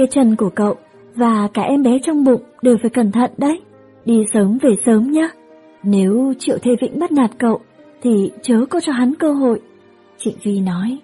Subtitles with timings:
[0.00, 0.74] cái chân của cậu
[1.14, 3.60] và cả em bé trong bụng đều phải cẩn thận đấy.
[4.04, 5.28] Đi sớm về sớm nhé.
[5.82, 7.60] Nếu Triệu Thế Vĩnh bắt nạt cậu
[8.02, 9.60] thì chớ có cho hắn cơ hội.
[10.18, 10.98] Trịnh Vi nói.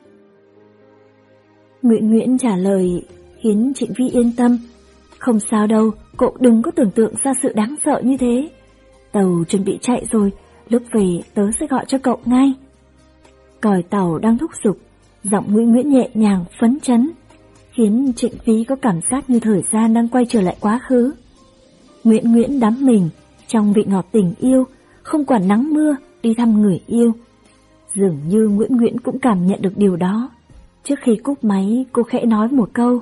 [1.82, 3.02] Nguyễn Nguyễn trả lời
[3.42, 4.58] khiến Trịnh Vi yên tâm.
[5.18, 8.48] Không sao đâu, cậu đừng có tưởng tượng ra sự đáng sợ như thế.
[9.12, 10.32] Tàu chuẩn bị chạy rồi,
[10.68, 12.52] lúc về tớ sẽ gọi cho cậu ngay.
[13.60, 14.78] Còi tàu đang thúc giục,
[15.22, 17.10] giọng Nguyễn Nguyễn nhẹ nhàng, phấn chấn,
[17.76, 21.12] khiến Trịnh Phi có cảm giác như thời gian đang quay trở lại quá khứ.
[22.04, 23.08] Nguyễn Nguyễn đắm mình
[23.46, 24.64] trong vị ngọt tình yêu,
[25.02, 27.12] không quản nắng mưa, đi thăm người yêu.
[27.94, 30.30] Dường như Nguyễn Nguyễn cũng cảm nhận được điều đó.
[30.84, 33.00] Trước khi cúp máy, cô khẽ nói một câu.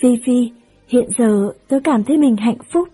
[0.00, 0.50] Phi Phi,
[0.88, 2.88] hiện giờ tớ cảm thấy mình hạnh phúc.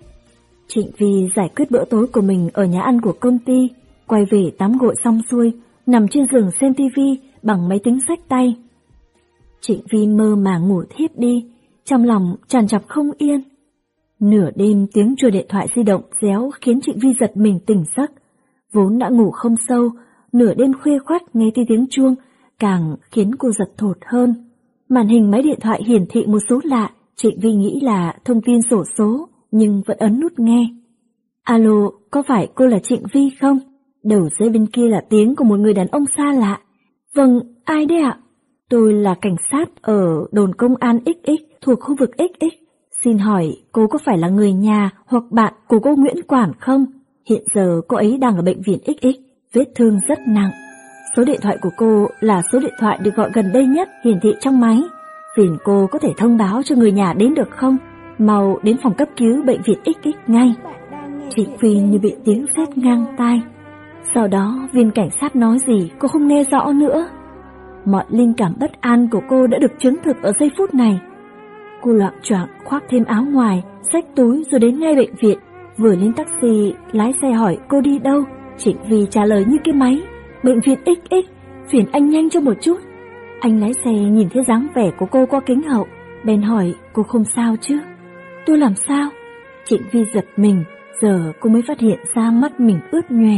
[0.69, 3.69] Trịnh Phi giải quyết bữa tối của mình ở nhà ăn của công ty,
[4.07, 5.53] quay về tắm gội xong xuôi,
[5.87, 8.57] nằm trên giường xem tivi bằng máy tính sách tay.
[9.61, 11.47] Trịnh Vi mơ mà ngủ thiếp đi,
[11.85, 13.41] trong lòng tràn trọc không yên.
[14.21, 17.85] Nửa đêm tiếng chuông điện thoại di động réo khiến Trịnh Vi giật mình tỉnh
[17.97, 18.11] giấc.
[18.73, 19.91] Vốn đã ngủ không sâu,
[20.33, 22.15] nửa đêm khuya khoắt nghe thấy tiếng chuông,
[22.59, 24.35] càng khiến cô giật thột hơn.
[24.89, 28.41] Màn hình máy điện thoại hiển thị một số lạ, Trịnh Vi nghĩ là thông
[28.43, 30.69] tin sổ số, nhưng vẫn ấn nút nghe.
[31.43, 33.59] Alo, có phải cô là Trịnh Vi không?
[34.03, 36.61] Đầu dây bên kia là tiếng của một người đàn ông xa lạ.
[37.15, 38.19] Vâng, ai đấy ạ?
[38.71, 42.47] Tôi là cảnh sát ở đồn công an XX thuộc khu vực XX.
[43.05, 46.87] Xin hỏi cô có phải là người nhà hoặc bạn của cô Nguyễn Quản không?
[47.29, 49.19] Hiện giờ cô ấy đang ở bệnh viện XX,
[49.53, 50.51] vết thương rất nặng.
[51.17, 54.21] Số điện thoại của cô là số điện thoại được gọi gần đây nhất hiển
[54.23, 54.83] thị trong máy.
[55.37, 57.77] Phiền cô có thể thông báo cho người nhà đến được không?
[58.19, 60.55] Mau đến phòng cấp cứu bệnh viện XX ngay.
[61.37, 63.43] Chị Phi như bị tiếng sét ngang tai.
[64.15, 67.09] Sau đó viên cảnh sát nói gì cô không nghe rõ nữa.
[67.91, 71.01] Mọi linh cảm bất an của cô đã được chứng thực ở giây phút này.
[71.83, 75.39] Cô loạn choạng khoác thêm áo ngoài, xách túi rồi đến ngay bệnh viện.
[75.77, 78.23] Vừa lên taxi, lái xe hỏi cô đi đâu.
[78.57, 80.01] Trịnh Vy trả lời như cái máy.
[80.43, 81.15] Bệnh viện XX,
[81.71, 82.77] phiền anh nhanh cho một chút.
[83.41, 85.87] Anh lái xe nhìn thấy dáng vẻ của cô qua kính hậu,
[86.25, 87.79] bèn hỏi cô không sao chứ.
[88.47, 89.11] Tôi làm sao?
[89.65, 90.65] Trịnh Vi giật mình,
[91.01, 93.37] giờ cô mới phát hiện ra mắt mình ướt nhòe.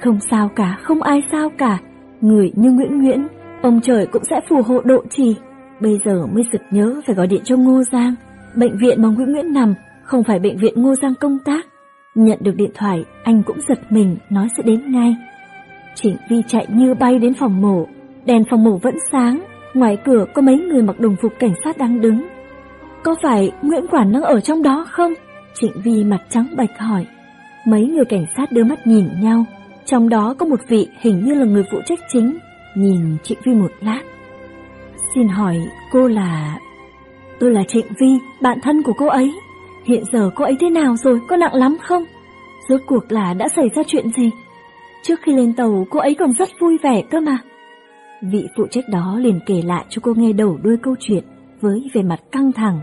[0.00, 1.78] Không sao cả, không ai sao cả.
[2.20, 3.26] Người như Nguyễn Nguyễn,
[3.62, 5.36] ông trời cũng sẽ phù hộ độ trì.
[5.80, 8.14] Bây giờ mới giật nhớ phải gọi điện cho Ngô Giang.
[8.56, 11.66] Bệnh viện mà Nguyễn Nguyễn nằm không phải bệnh viện Ngô Giang công tác.
[12.14, 15.16] Nhận được điện thoại, anh cũng giật mình nói sẽ đến ngay.
[15.94, 17.86] Trịnh Vi chạy như bay đến phòng mổ,
[18.24, 19.44] đèn phòng mổ vẫn sáng,
[19.74, 22.26] ngoài cửa có mấy người mặc đồng phục cảnh sát đang đứng.
[23.02, 25.14] Có phải Nguyễn Quản đang ở trong đó không?
[25.54, 27.06] Trịnh Vi mặt trắng bạch hỏi.
[27.66, 29.44] Mấy người cảnh sát đưa mắt nhìn nhau,
[29.84, 32.38] trong đó có một vị hình như là người phụ trách chính,
[32.80, 34.02] nhìn Trịnh Vi một lát.
[35.14, 35.56] Xin hỏi
[35.92, 36.58] cô là...
[37.40, 39.32] Tôi là Trịnh Vi, bạn thân của cô ấy.
[39.84, 42.04] Hiện giờ cô ấy thế nào rồi, có nặng lắm không?
[42.68, 44.30] Rốt cuộc là đã xảy ra chuyện gì?
[45.02, 47.38] Trước khi lên tàu cô ấy còn rất vui vẻ cơ mà.
[48.22, 51.24] Vị phụ trách đó liền kể lại cho cô nghe đầu đuôi câu chuyện
[51.60, 52.80] với vẻ mặt căng thẳng.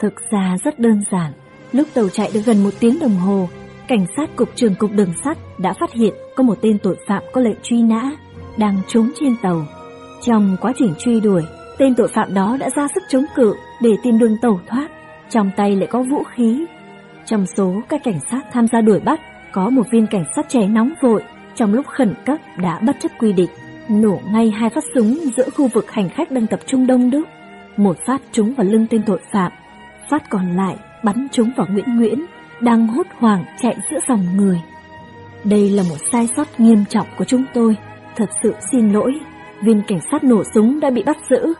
[0.00, 1.32] Thực ra rất đơn giản.
[1.72, 3.48] Lúc tàu chạy được gần một tiếng đồng hồ,
[3.88, 7.22] cảnh sát cục trưởng cục đường sắt đã phát hiện có một tên tội phạm
[7.32, 8.10] có lệnh truy nã
[8.56, 9.66] đang trốn trên tàu.
[10.22, 11.42] Trong quá trình truy đuổi,
[11.78, 14.88] tên tội phạm đó đã ra sức chống cự để tìm đường tàu thoát,
[15.30, 16.64] trong tay lại có vũ khí.
[17.26, 19.20] Trong số các cảnh sát tham gia đuổi bắt,
[19.52, 21.22] có một viên cảnh sát trẻ nóng vội,
[21.54, 23.50] trong lúc khẩn cấp đã bất chấp quy định,
[23.88, 27.28] nổ ngay hai phát súng giữa khu vực hành khách đang tập trung đông đúc.
[27.76, 29.52] Một phát trúng vào lưng tên tội phạm,
[30.10, 32.24] phát còn lại bắn trúng vào Nguyễn Nguyễn,
[32.60, 34.60] đang hốt hoảng chạy giữa dòng người.
[35.44, 37.76] Đây là một sai sót nghiêm trọng của chúng tôi,
[38.16, 39.12] thật sự xin lỗi,
[39.64, 41.54] viên cảnh sát nổ súng đã bị bắt giữ.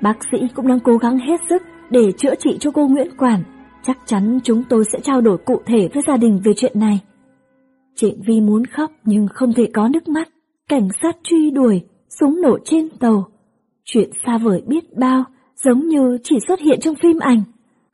[0.00, 3.42] Bác sĩ cũng đang cố gắng hết sức để chữa trị cho cô Nguyễn Quản.
[3.82, 7.00] Chắc chắn chúng tôi sẽ trao đổi cụ thể với gia đình về chuyện này.
[7.94, 10.28] Trịnh Vi muốn khóc nhưng không thể có nước mắt.
[10.68, 11.84] Cảnh sát truy đuổi,
[12.20, 13.24] súng nổ trên tàu.
[13.84, 15.24] Chuyện xa vời biết bao,
[15.64, 17.42] giống như chỉ xuất hiện trong phim ảnh.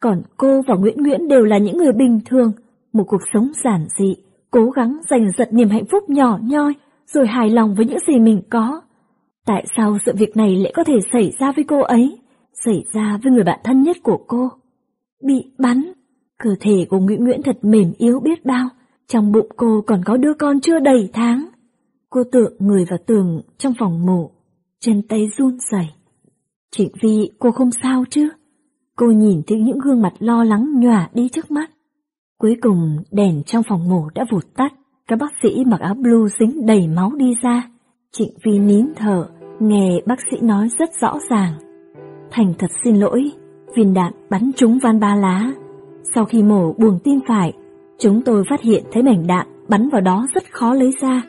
[0.00, 2.53] Còn cô và Nguyễn Nguyễn đều là những người bình thường,
[2.93, 4.15] một cuộc sống giản dị,
[4.50, 6.75] cố gắng giành giật niềm hạnh phúc nhỏ nhoi,
[7.12, 8.81] rồi hài lòng với những gì mình có.
[9.47, 12.19] Tại sao sự việc này lại có thể xảy ra với cô ấy,
[12.64, 14.49] xảy ra với người bạn thân nhất của cô?
[15.25, 15.93] Bị bắn,
[16.38, 18.69] cơ thể của Nguyễn Nguyễn thật mềm yếu biết bao,
[19.06, 21.49] trong bụng cô còn có đứa con chưa đầy tháng.
[22.11, 24.31] Cô tựa người vào tường trong phòng mổ,
[24.81, 25.87] chân tay run rẩy.
[26.70, 28.29] Trịnh Vi, cô không sao chứ?
[28.97, 31.70] Cô nhìn thấy những gương mặt lo lắng nhòa đi trước mắt.
[32.38, 34.75] Cuối cùng đèn trong phòng mổ đã vụt tắt,
[35.12, 37.69] các bác sĩ mặc áo blue dính đầy máu đi ra.
[38.12, 39.26] Trịnh Vi nín thở,
[39.61, 41.53] nghe bác sĩ nói rất rõ ràng.
[42.31, 43.31] Thành thật xin lỗi,
[43.76, 45.53] viên đạn bắn trúng van ba lá.
[46.14, 47.53] Sau khi mổ buồng tim phải,
[47.99, 51.23] chúng tôi phát hiện thấy mảnh đạn bắn vào đó rất khó lấy ra.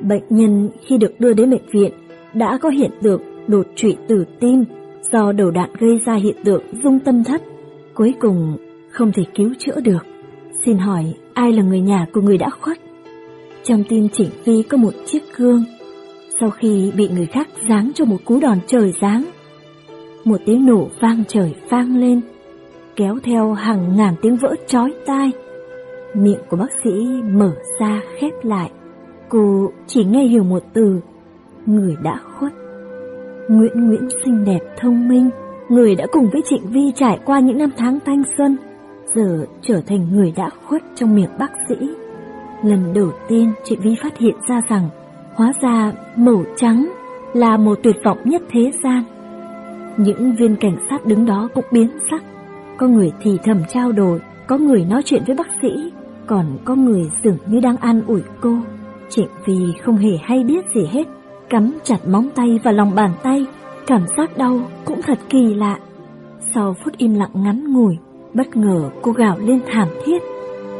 [0.00, 1.92] Bệnh nhân khi được đưa đến bệnh viện
[2.34, 4.64] đã có hiện tượng đột trụy từ tim
[5.12, 7.42] do đầu đạn gây ra hiện tượng dung tâm thất.
[7.94, 8.56] Cuối cùng
[8.90, 10.06] không thể cứu chữa được.
[10.64, 12.78] Xin hỏi ai là người nhà của người đã khuất?
[13.64, 15.64] Trong tim Trịnh Phi có một chiếc gương.
[16.40, 19.24] Sau khi bị người khác giáng cho một cú đòn trời giáng,
[20.24, 22.20] một tiếng nổ vang trời vang lên,
[22.96, 25.30] kéo theo hàng ngàn tiếng vỡ chói tai.
[26.14, 26.90] Miệng của bác sĩ
[27.32, 28.70] mở ra khép lại.
[29.28, 31.00] Cô chỉ nghe hiểu một từ,
[31.66, 32.52] người đã khuất.
[33.48, 35.30] Nguyễn Nguyễn xinh đẹp thông minh,
[35.68, 38.56] người đã cùng với Trịnh Vi trải qua những năm tháng thanh xuân,
[39.14, 41.74] giờ trở thành người đã khuất trong miệng bác sĩ.
[42.62, 44.88] Lần đầu tiên chị Vi phát hiện ra rằng
[45.34, 46.92] hóa ra màu trắng
[47.32, 49.04] là một tuyệt vọng nhất thế gian.
[49.96, 52.22] Những viên cảnh sát đứng đó cũng biến sắc,
[52.76, 55.92] có người thì thầm trao đổi, có người nói chuyện với bác sĩ,
[56.26, 58.56] còn có người dường như đang an ủi cô.
[59.08, 61.06] Trịnh Vi không hề hay biết gì hết,
[61.50, 63.46] cắm chặt móng tay vào lòng bàn tay,
[63.86, 65.78] cảm giác đau cũng thật kỳ lạ.
[66.54, 67.98] Sau phút im lặng ngắn ngủi,
[68.34, 70.22] bất ngờ cô gào lên thảm thiết.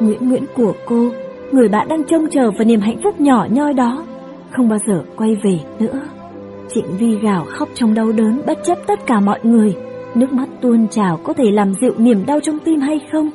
[0.01, 1.11] Nguyễn Nguyễn của cô,
[1.53, 4.05] người bạn đang trông chờ vào niềm hạnh phúc nhỏ nhoi đó,
[4.51, 6.01] không bao giờ quay về nữa.
[6.69, 9.77] Trịnh Vi gào khóc trong đau đớn bất chấp tất cả mọi người,
[10.15, 13.31] nước mắt tuôn trào có thể làm dịu niềm đau trong tim hay không?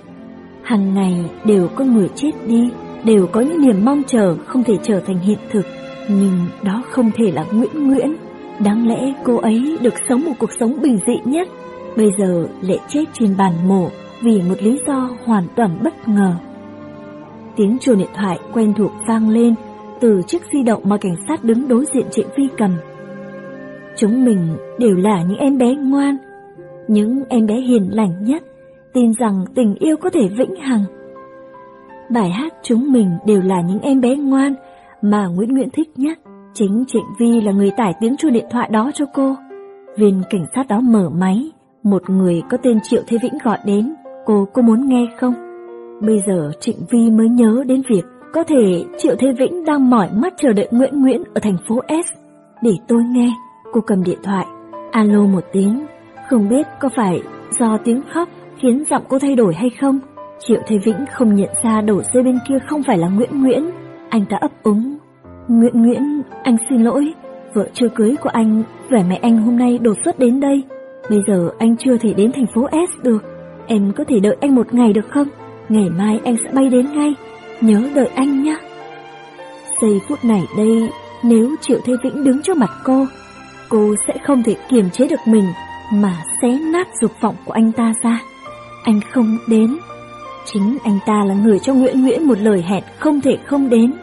[0.64, 2.70] Hàng ngày đều có người chết đi,
[3.04, 5.66] đều có những niềm mong chờ không thể trở thành hiện thực.
[6.10, 8.16] Nhưng đó không thể là Nguyễn Nguyễn.
[8.60, 11.48] Đáng lẽ cô ấy được sống một cuộc sống bình dị nhất.
[11.98, 13.90] Bây giờ lệ chết trên bàn mổ
[14.22, 16.34] vì một lý do hoàn toàn bất ngờ.
[17.58, 19.56] Tiếng chuông điện thoại quen thuộc vang lên
[20.00, 22.72] từ chiếc di động mà cảnh sát đứng đối diện Trịnh vi cầm.
[23.96, 26.18] Chúng mình đều là những em bé ngoan,
[26.88, 28.44] những em bé hiền lành nhất,
[28.94, 30.84] tin rằng tình yêu có thể vĩnh hằng.
[32.10, 34.56] Bài hát chúng mình đều là những em bé ngoan
[35.02, 36.18] mà Nguyễn Nguyễn thích nhất.
[36.54, 39.36] Chính Trịnh Vi là người tải tiếng chuông điện thoại đó cho cô.
[39.98, 41.52] Viên cảnh sát đó mở máy,
[41.84, 43.94] một người có tên Triệu Thế Vĩnh gọi đến,
[44.26, 45.47] cô có muốn nghe không?
[46.02, 48.02] Bây giờ Trịnh Vi mới nhớ đến việc
[48.34, 51.82] có thể Triệu Thế Vĩnh đang mỏi mắt chờ đợi Nguyễn Nguyễn ở thành phố
[51.90, 52.18] S.
[52.64, 53.34] Để tôi nghe,
[53.72, 54.46] cô cầm điện thoại,
[54.92, 55.86] alo một tiếng,
[56.30, 57.22] không biết có phải
[57.60, 60.00] do tiếng khóc khiến giọng cô thay đổi hay không?
[60.40, 63.72] Triệu Thế Vĩnh không nhận ra đầu dây bên kia không phải là Nguyễn Nguyễn,
[64.10, 64.98] anh ta ấp úng.
[65.48, 67.14] Nguyễn Nguyễn, anh xin lỗi,
[67.54, 70.64] vợ chưa cưới của anh, vẻ mẹ anh hôm nay đột xuất đến đây.
[71.10, 73.24] Bây giờ anh chưa thể đến thành phố S được,
[73.68, 75.28] em có thể đợi anh một ngày được không?
[75.70, 77.14] Ngày mai anh sẽ bay đến ngay,
[77.62, 78.58] nhớ đợi anh nhé.
[79.82, 80.90] Giây phút này đây,
[81.24, 83.06] nếu Triệu Thế Vĩnh đứng trước mặt cô,
[83.70, 85.46] cô sẽ không thể kiềm chế được mình
[85.94, 88.20] mà xé nát dục vọng của anh ta ra.
[88.84, 89.78] Anh không đến.
[90.46, 93.94] Chính anh ta là người cho Nguyễn Nguyễn một lời hẹn không thể không đến,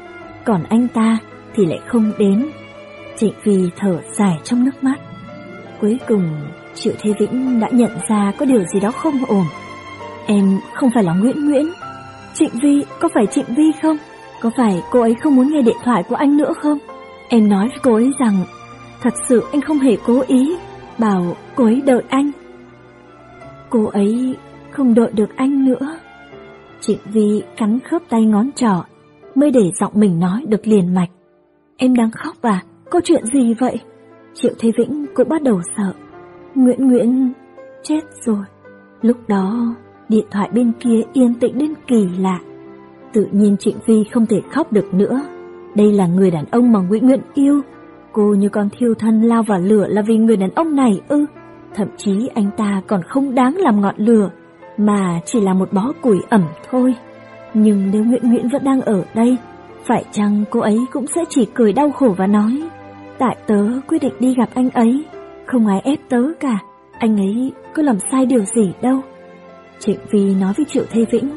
[0.44, 1.18] còn anh ta
[1.54, 2.46] thì lại không đến.
[3.16, 4.96] Trịnh vì thở dài trong nước mắt.
[5.80, 6.30] Cuối cùng,
[6.74, 9.44] Triệu Thế Vĩnh đã nhận ra có điều gì đó không ổn.
[10.26, 11.66] Em không phải là Nguyễn Nguyễn.
[12.34, 13.96] Trịnh Vi, có phải Trịnh Vi không?
[14.40, 16.78] Có phải cô ấy không muốn nghe điện thoại của anh nữa không?
[17.28, 18.44] Em nói với cô ấy rằng,
[19.00, 20.56] thật sự anh không hề cố ý,
[20.98, 22.30] bảo cô ấy đợi anh.
[23.70, 24.36] Cô ấy
[24.70, 25.98] không đợi được anh nữa.
[26.80, 28.84] Trịnh Vi cắn khớp tay ngón trỏ,
[29.34, 31.10] mới để giọng mình nói được liền mạch.
[31.76, 32.62] Em đang khóc à?
[32.90, 33.80] Có chuyện gì vậy?
[34.34, 35.92] Triệu Thế Vĩnh cũng bắt đầu sợ.
[36.54, 37.32] Nguyễn Nguyễn
[37.82, 38.44] chết rồi.
[39.02, 39.74] Lúc đó,
[40.08, 42.38] điện thoại bên kia yên tĩnh đến kỳ lạ.
[43.12, 45.20] Tự nhiên Trịnh Phi không thể khóc được nữa.
[45.74, 47.60] Đây là người đàn ông mà Nguyễn Nguyễn yêu.
[48.12, 51.26] Cô như con thiêu thân lao vào lửa là vì người đàn ông này ư.
[51.74, 54.30] Thậm chí anh ta còn không đáng làm ngọn lửa,
[54.76, 56.94] mà chỉ là một bó củi ẩm thôi.
[57.54, 59.36] Nhưng nếu Nguyễn Nguyễn vẫn đang ở đây,
[59.84, 62.62] phải chăng cô ấy cũng sẽ chỉ cười đau khổ và nói
[63.18, 65.04] Tại tớ quyết định đi gặp anh ấy,
[65.46, 66.58] không ai ép tớ cả,
[66.98, 69.00] anh ấy có làm sai điều gì đâu.
[69.78, 71.30] Trịnh Vi nói với Triệu Thế Vĩnh,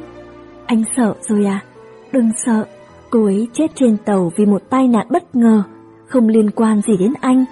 [0.66, 1.64] anh sợ rồi à?
[2.12, 2.66] Đừng sợ,
[3.10, 5.64] cô ấy chết trên tàu vì một tai nạn bất ngờ,
[6.08, 7.46] không liên quan gì đến anh.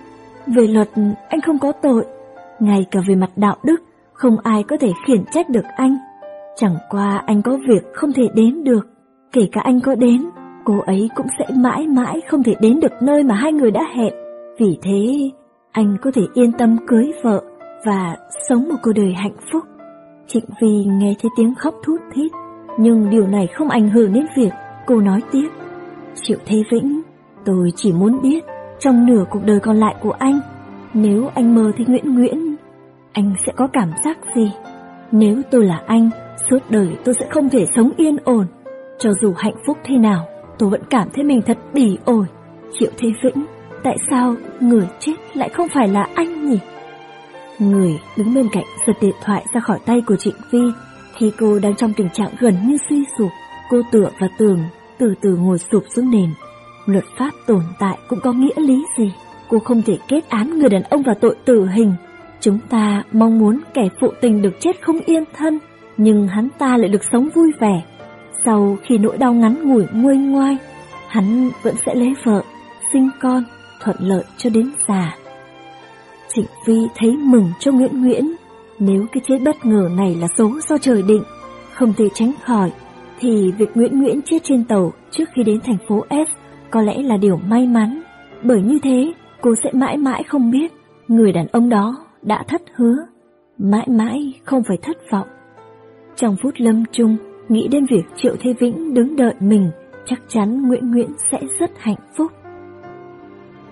[0.48, 0.90] Về luật,
[1.30, 2.06] anh không có tội,
[2.60, 3.82] ngay cả về mặt đạo đức,
[4.14, 5.98] không ai có thể khiển trách được anh.
[6.56, 8.88] Chẳng qua anh có việc không thể đến được,
[9.32, 10.26] kể cả anh có đến,
[10.64, 13.84] cô ấy cũng sẽ mãi mãi không thể đến được nơi mà hai người đã
[13.96, 14.14] hẹn.
[14.60, 15.30] Vì thế,
[15.72, 17.44] anh có thể yên tâm cưới vợ
[17.86, 18.16] và
[18.50, 19.64] sống một cuộc đời hạnh phúc.
[20.28, 22.32] Trịnh Vi nghe thấy tiếng khóc thút thít,
[22.80, 24.52] nhưng điều này không ảnh hưởng đến việc
[24.86, 25.48] cô nói tiếp.
[26.22, 27.02] Triệu Thế Vĩnh,
[27.46, 28.46] tôi chỉ muốn biết
[28.80, 30.40] trong nửa cuộc đời còn lại của anh,
[30.94, 32.56] nếu anh mơ thấy Nguyễn Nguyễn,
[33.14, 34.52] anh sẽ có cảm giác gì?
[35.12, 36.10] Nếu tôi là anh,
[36.50, 38.46] suốt đời tôi sẽ không thể sống yên ổn.
[39.00, 40.26] Cho dù hạnh phúc thế nào,
[40.60, 42.26] tôi vẫn cảm thấy mình thật bỉ ổi.
[42.80, 43.46] Triệu Thế Vĩnh,
[43.84, 46.60] tại sao người chết lại không phải là anh nhỉ?
[47.60, 50.62] Người đứng bên cạnh giật điện thoại ra khỏi tay của Trịnh Vi
[51.16, 53.30] khi cô đang trong tình trạng gần như suy sụp.
[53.70, 54.60] Cô tựa vào tường,
[54.98, 56.30] từ từ ngồi sụp xuống nền.
[56.86, 59.12] Luật pháp tồn tại cũng có nghĩa lý gì?
[59.50, 61.94] Cô không thể kết án người đàn ông vào tội tử hình.
[62.40, 65.60] Chúng ta mong muốn kẻ phụ tình được chết không yên thân,
[65.98, 67.84] nhưng hắn ta lại được sống vui vẻ.
[68.46, 70.58] Sau khi nỗi đau ngắn ngủi nguôi ngoai,
[71.08, 72.44] hắn vẫn sẽ lấy vợ,
[72.94, 73.44] sinh con,
[73.80, 75.16] thuận lợi cho đến già.
[76.36, 78.32] Trịnh phi thấy mừng cho Nguyễn Nguyễn.
[78.80, 81.24] Nếu cái chết bất ngờ này là số do trời định,
[81.74, 82.72] không thể tránh khỏi,
[83.20, 86.38] thì việc Nguyễn Nguyễn chết trên tàu trước khi đến thành phố S
[86.72, 88.02] có lẽ là điều may mắn.
[88.44, 90.72] Bởi như thế, cô sẽ mãi mãi không biết
[91.08, 92.96] người đàn ông đó đã thất hứa,
[93.58, 95.28] mãi mãi không phải thất vọng.
[96.16, 97.18] Trong phút lâm chung,
[97.50, 99.72] nghĩ đến việc Triệu Thế Vĩnh đứng đợi mình,
[100.06, 102.32] chắc chắn Nguyễn Nguyễn sẽ rất hạnh phúc.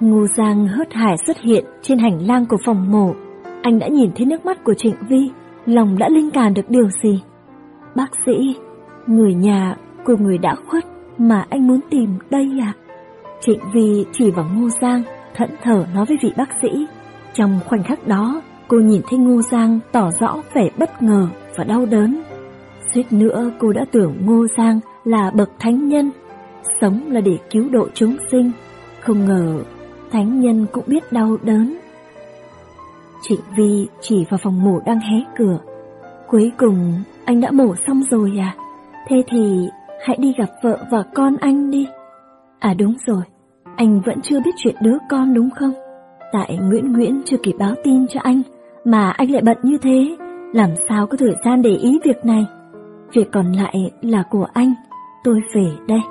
[0.03, 3.13] Ngô Giang hớt hải xuất hiện trên hành lang của phòng mổ.
[3.61, 5.29] Anh đã nhìn thấy nước mắt của Trịnh Vi,
[5.65, 7.21] lòng đã linh cảm được điều gì.
[7.95, 8.55] Bác sĩ,
[9.07, 10.83] người nhà của người đã khuất
[11.17, 12.73] mà anh muốn tìm đây à?
[13.41, 15.03] Trịnh Vi chỉ vào Ngô Giang,
[15.35, 16.87] thẫn thờ nói với vị bác sĩ.
[17.33, 21.63] Trong khoảnh khắc đó, cô nhìn thấy Ngô Giang tỏ rõ vẻ bất ngờ và
[21.63, 22.21] đau đớn.
[22.93, 26.11] Suýt nữa cô đã tưởng Ngô Giang là bậc thánh nhân,
[26.81, 28.51] sống là để cứu độ chúng sinh.
[29.01, 29.63] Không ngờ
[30.13, 31.77] thánh nhân cũng biết đau đớn.
[33.21, 35.59] Trịnh Vi chỉ vào phòng mổ đang hé cửa.
[36.27, 36.93] Cuối cùng
[37.25, 38.55] anh đã mổ xong rồi à?
[39.07, 39.69] Thế thì
[40.05, 41.87] hãy đi gặp vợ và con anh đi.
[42.59, 43.23] À đúng rồi,
[43.75, 45.73] anh vẫn chưa biết chuyện đứa con đúng không?
[46.31, 48.41] Tại Nguyễn Nguyễn chưa kịp báo tin cho anh,
[48.85, 50.15] mà anh lại bận như thế,
[50.53, 52.45] làm sao có thời gian để ý việc này?
[53.13, 54.73] Việc còn lại là của anh,
[55.23, 56.01] tôi về đây.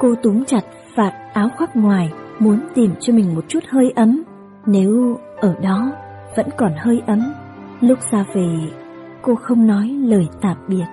[0.00, 0.64] Cô túm chặt
[0.94, 4.22] vạt áo khoác ngoài, muốn tìm cho mình một chút hơi ấm.
[4.66, 5.92] Nếu ở đó
[6.36, 7.32] vẫn còn hơi ấm,
[7.80, 8.46] lúc ra về
[9.22, 10.84] cô không nói lời tạm biệt.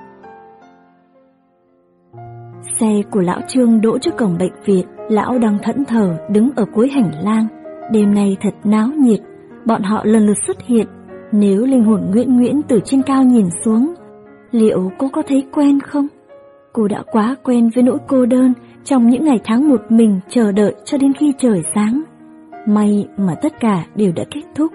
[2.80, 6.66] Xe của lão Trương đỗ trước cổng bệnh viện, lão đang thẫn thờ đứng ở
[6.74, 7.48] cuối hành lang.
[7.92, 9.20] Đêm nay thật náo nhiệt,
[9.66, 10.88] bọn họ lần lượt xuất hiện.
[11.32, 13.94] Nếu linh hồn Nguyễn Nguyễn từ trên cao nhìn xuống,
[14.52, 16.08] liệu cô có thấy quen không?
[16.74, 20.52] Cô đã quá quen với nỗi cô đơn trong những ngày tháng một mình chờ
[20.52, 22.04] đợi cho đến khi trời sáng.
[22.68, 24.72] May mà tất cả đều đã kết thúc.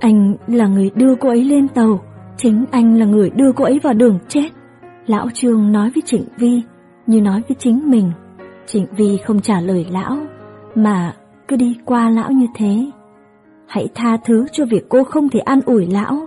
[0.00, 2.00] Anh là người đưa cô ấy lên tàu,
[2.36, 4.48] chính anh là người đưa cô ấy vào đường chết.
[5.06, 6.62] Lão Trương nói với Trịnh Vi,
[7.06, 8.12] như nói với chính mình.
[8.66, 10.16] Trịnh Vi không trả lời lão,
[10.74, 11.14] mà
[11.48, 12.90] cứ đi qua lão như thế.
[13.66, 16.26] Hãy tha thứ cho việc cô không thể an ủi lão.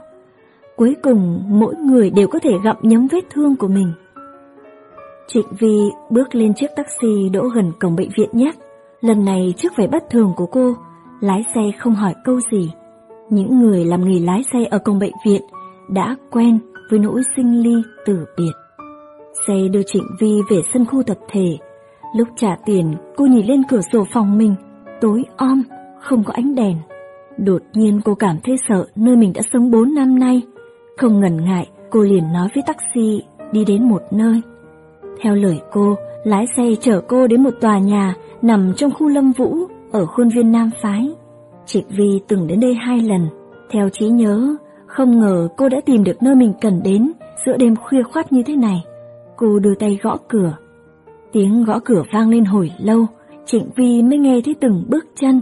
[0.75, 3.93] Cuối cùng mỗi người đều có thể gặm nhấm vết thương của mình.
[5.27, 5.77] Trịnh Vi
[6.10, 8.51] bước lên chiếc taxi đỗ gần cổng bệnh viện nhé.
[9.01, 10.74] Lần này trước vẻ bất thường của cô,
[11.22, 12.72] lái xe không hỏi câu gì.
[13.30, 15.42] Những người làm nghề lái xe ở cổng bệnh viện
[15.89, 17.74] đã quen với nỗi sinh ly
[18.06, 18.51] tử biệt.
[19.48, 21.58] Xe đưa Trịnh Vi về sân khu tập thể.
[22.15, 24.56] Lúc trả tiền, cô nhìn lên cửa sổ phòng mình,
[25.01, 25.63] tối om,
[26.01, 26.77] không có ánh đèn.
[27.38, 30.42] Đột nhiên cô cảm thấy sợ nơi mình đã sống 4 năm nay.
[30.98, 34.42] Không ngần ngại, cô liền nói với taxi đi đến một nơi.
[35.22, 39.32] Theo lời cô, lái xe chở cô đến một tòa nhà nằm trong khu Lâm
[39.32, 39.58] Vũ
[39.91, 41.10] ở khuôn viên Nam Phái.
[41.65, 43.27] Trịnh Vi từng đến đây hai lần.
[43.72, 44.55] Theo trí nhớ,
[44.86, 47.12] không ngờ cô đã tìm được nơi mình cần đến
[47.46, 48.84] giữa đêm khuya khoát như thế này.
[49.36, 50.53] Cô đưa tay gõ cửa.
[51.32, 53.05] Tiếng gõ cửa vang lên hồi lâu,
[53.46, 55.41] Trịnh Vi mới nghe thấy từng bước chân.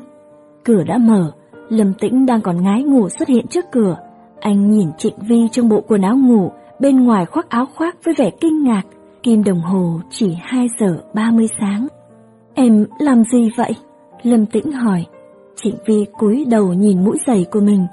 [0.64, 1.32] Cửa đã mở,
[1.70, 3.98] Lâm Tĩnh đang còn ngái ngủ xuất hiện trước cửa.
[4.40, 8.14] Anh nhìn Trịnh Vi trong bộ quần áo ngủ, bên ngoài khoác áo khoác với
[8.18, 8.84] vẻ kinh ngạc.
[9.24, 11.88] Kim đồng hồ chỉ 2 giờ 30 sáng.
[12.54, 13.76] Em làm gì vậy?
[14.24, 15.06] Lâm Tĩnh hỏi.
[15.56, 17.88] Trịnh Vi cúi đầu nhìn mũi giày của mình.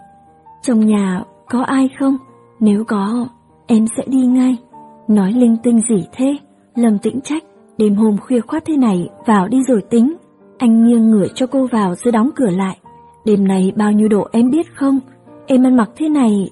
[0.63, 2.17] Trong nhà có ai không?
[2.61, 3.27] Nếu có,
[3.67, 4.57] em sẽ đi ngay.
[5.09, 6.37] Nói linh tinh gì thế?
[6.75, 7.45] Lâm Tĩnh trách.
[7.79, 10.17] Đêm hôm khuya khoát thế này, vào đi rồi tính.
[10.59, 12.79] Anh nghiêng người cho cô vào rồi đóng cửa lại.
[13.25, 15.01] Đêm này bao nhiêu độ em biết không?
[15.47, 16.51] Em ăn mặc thế này...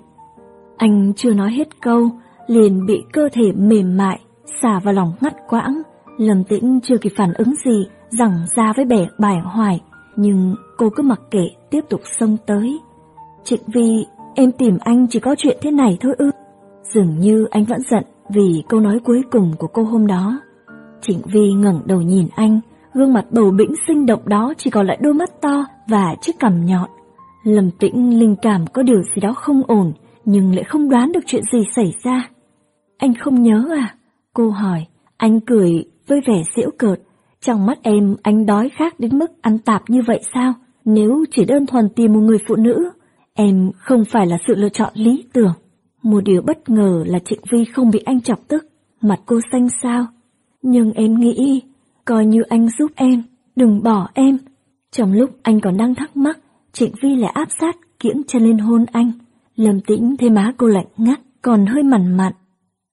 [0.76, 2.08] Anh chưa nói hết câu,
[2.46, 4.20] liền bị cơ thể mềm mại
[4.62, 5.82] xả vào lòng ngắt quãng.
[6.18, 9.82] Lâm Tĩnh chưa kịp phản ứng gì, rằng ra với bẻ bài hoài,
[10.16, 12.78] nhưng cô cứ mặc kệ tiếp tục xông tới.
[13.44, 16.30] Trịnh Vi, em tìm anh chỉ có chuyện thế này thôi ư.
[16.82, 20.40] Dường như anh vẫn giận vì câu nói cuối cùng của cô hôm đó.
[21.00, 22.60] Trịnh Vi ngẩng đầu nhìn anh,
[22.94, 26.38] gương mặt bầu bĩnh sinh động đó chỉ còn lại đôi mắt to và chiếc
[26.38, 26.90] cằm nhọn.
[27.44, 29.92] Lâm tĩnh linh cảm có điều gì đó không ổn,
[30.24, 32.28] nhưng lại không đoán được chuyện gì xảy ra.
[32.98, 33.94] Anh không nhớ à?
[34.36, 34.86] Cô hỏi.
[35.16, 37.00] Anh cười với vẻ giễu cợt.
[37.40, 40.54] Trong mắt em, anh đói khác đến mức ăn tạp như vậy sao?
[40.84, 42.90] Nếu chỉ đơn thuần tìm một người phụ nữ,
[43.34, 45.52] em không phải là sự lựa chọn lý tưởng.
[46.02, 48.66] Một điều bất ngờ là Trịnh Vi không bị anh chọc tức,
[49.00, 50.06] mặt cô xanh sao.
[50.62, 51.62] Nhưng em nghĩ,
[52.04, 53.22] coi như anh giúp em,
[53.56, 54.38] đừng bỏ em.
[54.90, 56.38] Trong lúc anh còn đang thắc mắc,
[56.72, 59.12] Trịnh Vi lại áp sát, kiễng chân lên hôn anh.
[59.56, 62.32] Lâm tĩnh thấy má cô lạnh ngắt, còn hơi mặn mặn.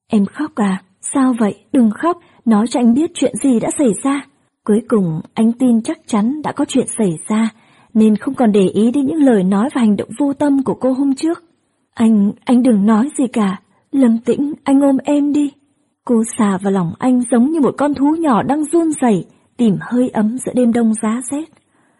[0.08, 0.82] Em khóc à?
[1.12, 1.54] Sao vậy?
[1.72, 4.26] Đừng khóc, nói cho anh biết chuyện gì đã xảy ra.
[4.64, 7.48] Cuối cùng, anh tin chắc chắn đã có chuyện xảy ra,
[7.94, 10.74] nên không còn để ý đến những lời nói và hành động vô tâm của
[10.74, 11.44] cô hôm trước.
[11.94, 13.60] Anh, anh đừng nói gì cả.
[13.92, 15.52] Lâm tĩnh, anh ôm em đi.
[16.04, 19.24] Cô xà vào lòng anh giống như một con thú nhỏ đang run rẩy,
[19.56, 21.44] tìm hơi ấm giữa đêm đông giá rét.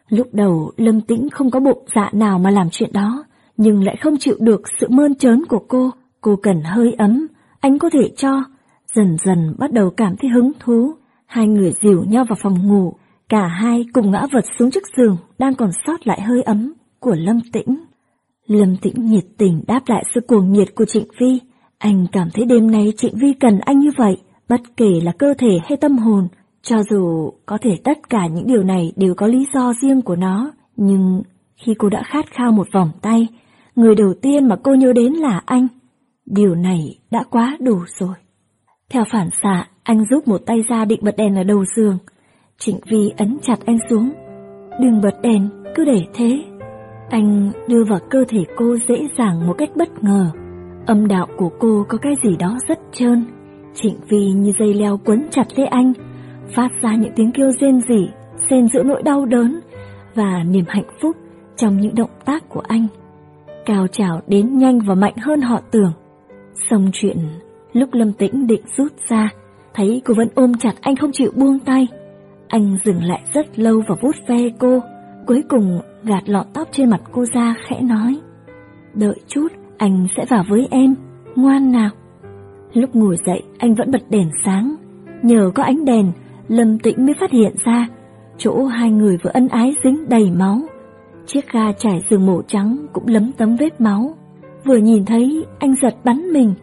[0.09, 3.25] Lúc đầu, Lâm tĩnh không có bụng dạ nào mà làm chuyện đó,
[3.57, 5.91] nhưng lại không chịu được sự mơn trớn của cô.
[6.21, 7.27] Cô cần hơi ấm,
[7.61, 8.43] anh có thể cho.
[8.95, 10.95] Dần dần bắt đầu cảm thấy hứng thú.
[11.27, 12.95] Hai người dìu nhau vào phòng ngủ,
[13.29, 17.15] cả hai cùng ngã vật xuống chiếc giường đang còn sót lại hơi ấm của
[17.19, 17.85] Lâm Tĩnh.
[18.47, 21.41] Lâm Tĩnh nhiệt tình đáp lại sự cuồng nhiệt của Trịnh Vi.
[21.79, 24.17] Anh cảm thấy đêm nay Trịnh Vi cần anh như vậy,
[24.49, 26.29] bất kể là cơ thể hay tâm hồn.
[26.63, 30.17] Cho dù có thể tất cả những điều này đều có lý do riêng của
[30.17, 31.23] nó, nhưng
[31.57, 33.29] khi cô đã khát khao một vòng tay,
[33.77, 35.67] người đầu tiên mà cô nhớ đến là anh.
[36.27, 38.15] Điều này đã quá đủ rồi.
[38.95, 41.99] Theo phản xạ, anh rút một tay ra định bật đèn ở đầu giường.
[42.59, 44.13] Trịnh Vi ấn chặt anh xuống.
[44.81, 46.45] Đừng bật đèn, cứ để thế.
[47.11, 50.31] Anh đưa vào cơ thể cô dễ dàng một cách bất ngờ.
[50.87, 53.25] Âm đạo của cô có cái gì đó rất trơn.
[53.75, 55.93] Trịnh Vi như dây leo quấn chặt lấy anh,
[56.55, 58.09] phát ra những tiếng kêu rên rỉ,
[58.51, 59.61] xen giữa nỗi đau đớn
[60.15, 61.17] và niềm hạnh phúc
[61.57, 62.87] trong những động tác của anh.
[63.67, 65.93] Cao trào đến nhanh và mạnh hơn họ tưởng.
[66.71, 67.17] Xong chuyện,
[67.75, 69.31] lúc Lâm Tĩnh định rút ra,
[69.75, 71.87] thấy cô vẫn ôm chặt anh không chịu buông tay.
[72.49, 74.81] Anh dừng lại rất lâu và vuốt ve cô,
[75.27, 78.17] cuối cùng gạt lọn tóc trên mặt cô ra khẽ nói.
[78.95, 80.95] Đợi chút, anh sẽ vào với em,
[81.37, 81.91] ngoan nào.
[82.73, 84.75] Lúc ngồi dậy, anh vẫn bật đèn sáng.
[85.23, 86.13] Nhờ có ánh đèn,
[86.49, 87.89] Lâm Tĩnh mới phát hiện ra,
[88.39, 90.61] chỗ hai người vừa ân ái dính đầy máu.
[91.27, 94.15] Chiếc ga trải giường màu trắng cũng lấm tấm vết máu.
[94.65, 96.55] Vừa nhìn thấy, anh giật bắn mình,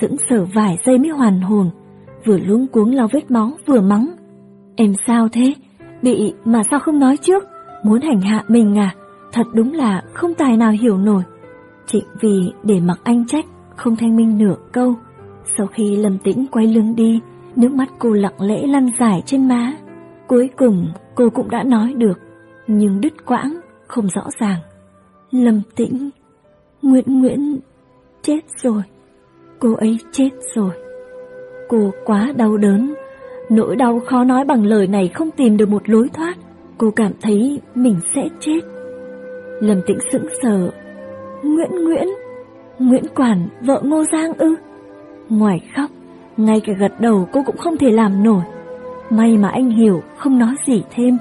[0.00, 1.70] sững sờ vài giây mới hoàn hồn.
[2.26, 4.10] Vừa luống cuống lau vết máu, vừa mắng.
[4.76, 5.54] Em sao thế?
[6.02, 7.44] Bị mà sao không nói trước?
[7.84, 8.94] Muốn hành hạ mình à?
[9.32, 11.22] Thật đúng là không tài nào hiểu nổi.
[11.86, 13.44] Trịnh vì để mặc anh trách,
[13.76, 14.94] không thanh minh nửa câu.
[15.58, 17.20] Sau khi Lâm Tĩnh quay lưng đi,
[17.56, 19.72] nước mắt cô lặng lẽ lăn dài trên má.
[20.26, 22.18] Cuối cùng cô cũng đã nói được,
[22.66, 24.60] nhưng đứt quãng, không rõ ràng.
[25.30, 26.10] Lâm Tĩnh,
[26.82, 27.58] Nguyễn Nguyễn
[28.22, 28.82] chết rồi,
[29.60, 30.70] cô ấy chết rồi.
[31.68, 32.94] Cô quá đau đớn,
[33.48, 36.34] nỗi đau khó nói bằng lời này không tìm được một lối thoát.
[36.78, 38.60] Cô cảm thấy mình sẽ chết.
[39.60, 40.70] Lâm Tĩnh sững sờ.
[41.42, 42.08] Nguyễn Nguyễn,
[42.78, 44.54] Nguyễn Quản, vợ Ngô Giang ư?
[45.28, 45.90] Ngoài khóc,
[46.36, 48.42] ngay cả gật đầu cô cũng không thể làm nổi.
[49.10, 51.18] May mà anh hiểu, không nói gì thêm.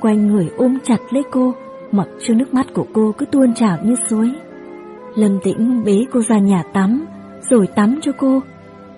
[0.00, 1.52] quanh người ôm chặt lấy cô,
[1.92, 4.32] mặc cho nước mắt của cô cứ tuôn trào như suối.
[5.14, 7.06] Lâm Tĩnh bế cô ra nhà tắm,
[7.50, 8.40] rồi tắm cho cô.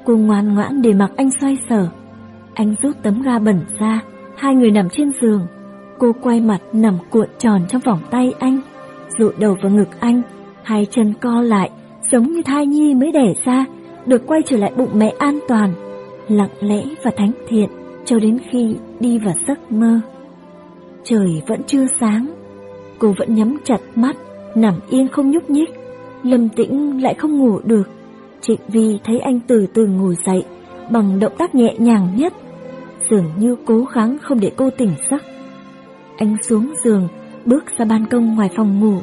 [0.04, 1.88] Cô ngoan ngoãn để mặc anh xoay sở.
[2.54, 4.00] Anh rút tấm ga bẩn ra,
[4.36, 5.46] hai người nằm trên giường.
[5.98, 8.60] Cô quay mặt nằm cuộn tròn trong vòng tay anh,
[9.18, 10.22] dụi đầu vào ngực anh,
[10.62, 11.70] hai chân co lại,
[12.12, 13.64] giống như thai nhi mới đẻ ra,
[14.06, 15.72] được quay trở lại bụng mẹ an toàn,
[16.28, 17.68] lặng lẽ và thánh thiện
[18.04, 20.00] cho đến khi đi vào giấc mơ.
[21.04, 22.26] Trời vẫn chưa sáng,
[22.98, 24.16] cô vẫn nhắm chặt mắt,
[24.54, 25.70] nằm yên không nhúc nhích.
[26.22, 27.88] Lâm Tĩnh lại không ngủ được.
[28.40, 30.44] Trịnh Vi thấy anh từ từ ngồi dậy,
[30.90, 32.32] bằng động tác nhẹ nhàng nhất,
[33.10, 35.22] dường như cố gắng không để cô tỉnh giấc.
[36.16, 37.08] Anh xuống giường,
[37.44, 38.98] bước ra ban công ngoài phòng ngủ.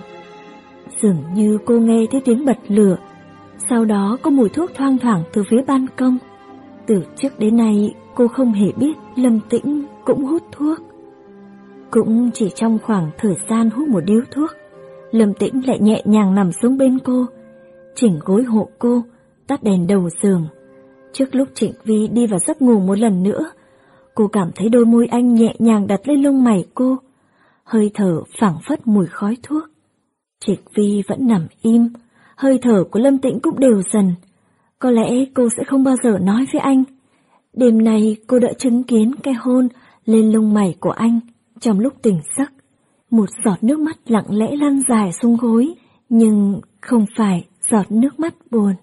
[1.02, 2.98] Dường như cô nghe thấy tiếng bật lửa,
[3.70, 6.18] sau đó có mùi thuốc thoang thoảng từ phía ban công.
[6.88, 10.80] Từ trước đến nay cô không hề biết Lâm Tĩnh cũng hút thuốc.
[11.92, 14.52] Cũng chỉ trong khoảng thời gian hút một điếu thuốc,
[15.12, 17.26] Lâm Tĩnh lại nhẹ nhàng nằm xuống bên cô,
[17.96, 19.02] chỉnh gối hộ cô,
[19.48, 20.48] tắt đèn đầu giường.
[21.14, 23.52] Trước lúc Trịnh Vi đi vào giấc ngủ một lần nữa,
[24.16, 26.98] cô cảm thấy đôi môi anh nhẹ nhàng đặt lên lông mày cô,
[27.64, 29.64] hơi thở phảng phất mùi khói thuốc.
[30.46, 31.90] Trịnh Vi vẫn nằm im,
[32.36, 34.16] hơi thở của Lâm Tĩnh cũng đều dần.
[34.80, 36.84] Có lẽ cô sẽ không bao giờ nói với anh.
[37.54, 39.68] Đêm nay cô đã chứng kiến cái hôn
[40.06, 41.20] lên lông mày của anh
[41.60, 42.52] trong lúc tỉnh giấc.
[43.12, 45.74] một giọt nước mắt lặng lẽ lăn dài xuống gối,
[46.10, 48.74] nhưng không phải giọt nước mắt buồn.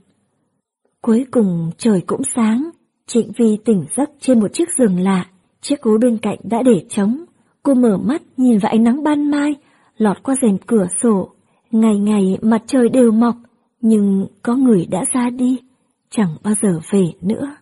[1.03, 2.71] Cuối cùng trời cũng sáng,
[3.07, 5.27] Trịnh Vi tỉnh giấc trên một chiếc giường lạ,
[5.61, 7.25] chiếc gối bên cạnh đã để trống.
[7.63, 9.55] Cô mở mắt nhìn vào ánh nắng ban mai,
[9.97, 11.31] lọt qua rèm cửa sổ.
[11.71, 13.35] Ngày ngày mặt trời đều mọc,
[13.81, 15.59] nhưng có người đã ra đi,
[16.11, 17.57] chẳng bao giờ về nữa.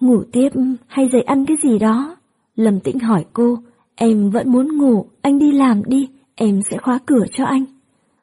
[0.00, 0.48] Ngủ tiếp
[0.86, 2.16] hay dậy ăn cái gì đó?
[2.56, 3.58] Lâm Tĩnh hỏi cô,
[3.94, 7.64] em vẫn muốn ngủ, anh đi làm đi, em sẽ khóa cửa cho anh.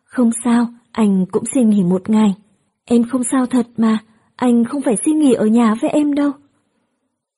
[0.04, 2.36] Không sao, anh cũng xin nghỉ một ngày.
[2.86, 4.00] Em không sao thật mà,
[4.38, 6.32] anh không phải xin nghỉ ở nhà với em đâu.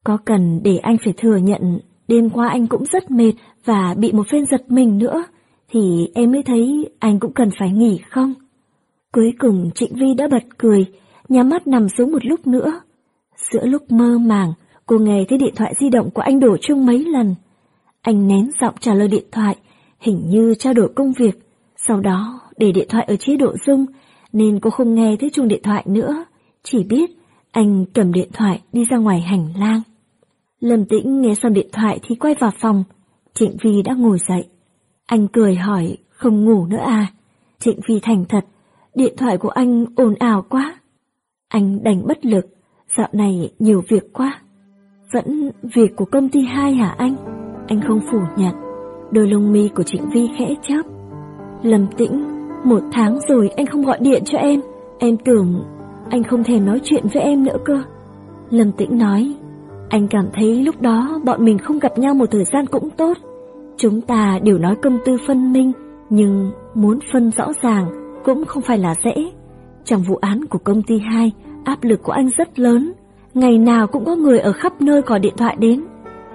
[0.04, 3.32] Có cần để anh phải thừa nhận đêm qua anh cũng rất mệt
[3.66, 5.24] và bị một phen giật mình nữa,
[5.70, 8.34] thì em mới thấy anh cũng cần phải nghỉ không?
[9.14, 10.86] Cuối cùng Trịnh Vi đã bật cười,
[11.30, 12.82] nhắm mắt nằm xuống một lúc nữa.
[13.52, 14.54] Giữa lúc mơ màng,
[14.86, 17.36] cô nghe thấy điện thoại di động của anh đổ chuông mấy lần.
[18.02, 19.56] Anh nén giọng trả lời điện thoại,
[20.00, 21.40] hình như trao đổi công việc.
[21.88, 23.86] Sau đó, để điện thoại ở chế độ rung,
[24.34, 26.26] nên cô không nghe thấy chuông điện thoại nữa.
[26.64, 27.10] Chỉ biết
[27.52, 29.82] anh cầm điện thoại đi ra ngoài hành lang.
[30.60, 32.84] Lâm Tĩnh nghe xong điện thoại thì quay vào phòng.
[33.34, 34.48] Trịnh Vi đã ngồi dậy.
[35.06, 37.08] Anh cười hỏi, không ngủ nữa à?
[37.60, 38.46] Trịnh Vi thành thật,
[38.96, 40.80] điện thoại của anh ồn ào quá.
[41.48, 42.46] Anh đành bất lực,
[42.98, 44.42] dạo này nhiều việc quá.
[45.14, 47.16] Vẫn việc của công ty hai hả anh?
[47.68, 48.56] Anh không phủ nhận.
[49.12, 50.82] Đôi lông mi của Trịnh Vi khẽ chớp.
[51.64, 52.28] Lâm Tĩnh,
[52.66, 54.62] một tháng rồi anh không gọi điện cho em.
[55.00, 55.64] Em tưởng
[56.10, 57.84] anh không thèm nói chuyện với em nữa cơ.
[58.50, 59.34] Lâm Tĩnh nói,
[59.90, 63.18] anh cảm thấy lúc đó bọn mình không gặp nhau một thời gian cũng tốt.
[63.78, 65.72] Chúng ta đều nói công tư phân minh,
[66.10, 67.86] nhưng muốn phân rõ ràng
[68.26, 69.32] cũng không phải là dễ.
[69.86, 71.32] Trong vụ án của công ty 2,
[71.64, 72.94] áp lực của anh rất lớn.
[73.34, 75.84] Ngày nào cũng có người ở khắp nơi gọi điện thoại đến.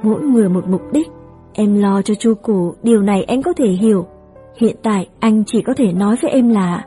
[0.03, 1.09] Mỗi người một mục đích.
[1.53, 4.07] Em lo cho chu cổ, điều này anh có thể hiểu.
[4.57, 6.85] Hiện tại anh chỉ có thể nói với em là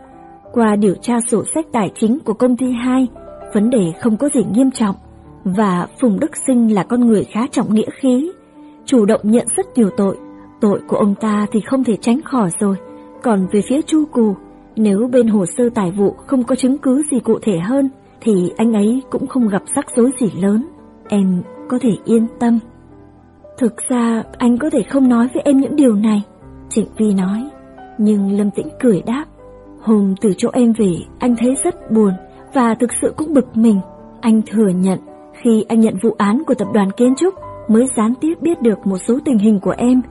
[0.57, 3.07] qua điều tra sổ sách tài chính của công ty 2,
[3.53, 4.95] vấn đề không có gì nghiêm trọng
[5.43, 8.31] và Phùng Đức Sinh là con người khá trọng nghĩa khí,
[8.85, 10.17] chủ động nhận rất nhiều tội.
[10.61, 12.75] Tội của ông ta thì không thể tránh khỏi rồi.
[13.23, 14.35] Còn về phía Chu Cù,
[14.75, 17.89] nếu bên hồ sơ tài vụ không có chứng cứ gì cụ thể hơn,
[18.21, 20.67] thì anh ấy cũng không gặp rắc rối gì lớn.
[21.09, 22.59] Em có thể yên tâm.
[23.57, 26.21] Thực ra anh có thể không nói với em những điều này,
[26.69, 27.49] Trịnh Vi nói.
[27.97, 29.25] Nhưng Lâm Tĩnh cười đáp.
[29.87, 32.13] Hôm từ chỗ em về, anh thấy rất buồn
[32.53, 33.79] và thực sự cũng bực mình.
[34.21, 34.99] Anh thừa nhận,
[35.41, 37.33] khi anh nhận vụ án của tập đoàn kiến trúc
[37.67, 40.01] mới gián tiếp biết được một số tình hình của em.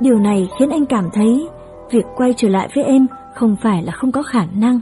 [0.00, 1.48] Điều này khiến anh cảm thấy
[1.90, 4.80] việc quay trở lại với em không phải là không có khả năng.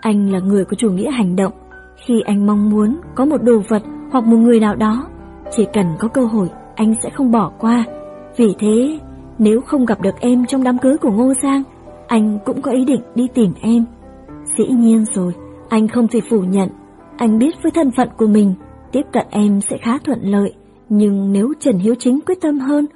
[0.00, 1.52] Anh là người có chủ nghĩa hành động.
[1.96, 3.82] Khi anh mong muốn có một đồ vật
[4.12, 5.06] hoặc một người nào đó,
[5.50, 7.84] chỉ cần có cơ hội anh sẽ không bỏ qua.
[8.36, 8.98] Vì thế,
[9.38, 11.62] nếu không gặp được em trong đám cưới của Ngô Giang,
[12.10, 13.84] anh cũng có ý định đi tìm em.
[14.58, 15.32] Dĩ nhiên rồi,
[15.68, 16.68] anh không thể phủ nhận.
[17.16, 18.54] Anh biết với thân phận của mình,
[18.92, 20.54] tiếp cận em sẽ khá thuận lợi.
[20.88, 22.86] Nhưng nếu Trần Hiếu Chính quyết tâm hơn,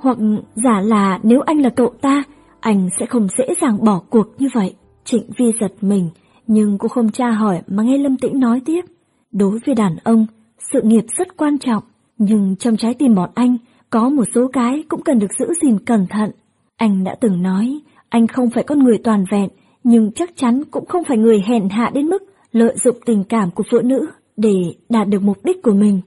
[0.00, 0.18] hoặc
[0.54, 2.22] giả là nếu anh là cậu ta,
[2.60, 4.74] anh sẽ không dễ dàng bỏ cuộc như vậy.
[5.04, 6.10] Trịnh Vi giật mình,
[6.46, 8.84] nhưng cô không tra hỏi mà nghe Lâm Tĩnh nói tiếp.
[9.32, 10.26] Đối với đàn ông,
[10.72, 11.82] sự nghiệp rất quan trọng,
[12.18, 13.56] nhưng trong trái tim bọn anh
[13.90, 16.30] có một số cái cũng cần được giữ gìn cẩn thận.
[16.76, 19.48] Anh đã từng nói, anh không phải con người toàn vẹn,
[19.84, 23.50] nhưng chắc chắn cũng không phải người hèn hạ đến mức lợi dụng tình cảm
[23.50, 24.54] của phụ nữ để
[24.88, 26.00] đạt được mục đích của mình.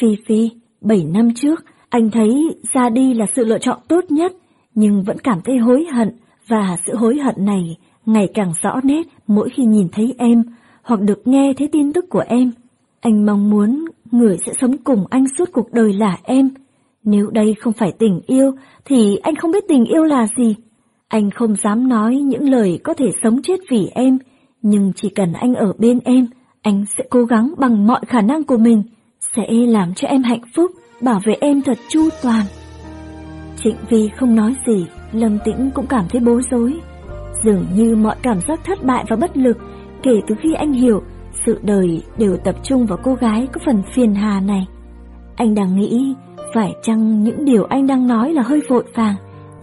[0.00, 2.34] Phi Phi, 7 năm trước, anh thấy
[2.74, 4.32] ra đi là sự lựa chọn tốt nhất,
[4.74, 6.16] nhưng vẫn cảm thấy hối hận,
[6.48, 10.42] và sự hối hận này ngày càng rõ nét mỗi khi nhìn thấy em,
[10.82, 12.52] hoặc được nghe thấy tin tức của em.
[13.00, 16.50] Anh mong muốn người sẽ sống cùng anh suốt cuộc đời là em.
[17.04, 18.52] Nếu đây không phải tình yêu,
[18.84, 20.54] thì anh không biết tình yêu là gì.
[21.08, 24.18] Anh không dám nói những lời có thể sống chết vì em,
[24.62, 26.26] nhưng chỉ cần anh ở bên em,
[26.62, 28.82] anh sẽ cố gắng bằng mọi khả năng của mình,
[29.36, 32.44] sẽ làm cho em hạnh phúc, bảo vệ em thật chu toàn.
[33.56, 36.74] Trịnh Vi không nói gì, Lâm Tĩnh cũng cảm thấy bối rối.
[37.44, 39.56] Dường như mọi cảm giác thất bại và bất lực
[40.02, 41.02] kể từ khi anh hiểu
[41.46, 44.66] sự đời đều tập trung vào cô gái có phần phiền hà này.
[45.36, 46.14] Anh đang nghĩ
[46.54, 49.14] phải chăng những điều anh đang nói là hơi vội vàng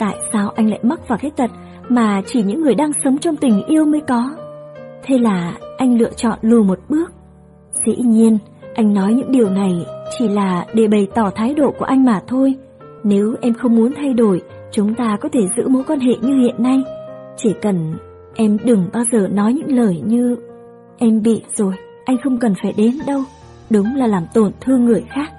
[0.03, 1.51] Tại sao anh lại mắc vào cái tật
[1.89, 4.29] mà chỉ những người đang sống trong tình yêu mới có?
[5.03, 7.11] Thế là anh lựa chọn lùi một bước.
[7.85, 8.37] Dĩ nhiên,
[8.73, 9.85] anh nói những điều này
[10.17, 12.55] chỉ là để bày tỏ thái độ của anh mà thôi.
[13.03, 16.41] Nếu em không muốn thay đổi, chúng ta có thể giữ mối quan hệ như
[16.41, 16.83] hiện nay.
[17.37, 17.93] Chỉ cần
[18.35, 20.35] em đừng bao giờ nói những lời như
[20.97, 21.73] Em bị rồi,
[22.05, 23.21] anh không cần phải đến đâu.
[23.69, 25.31] Đúng là làm tổn thương người khác.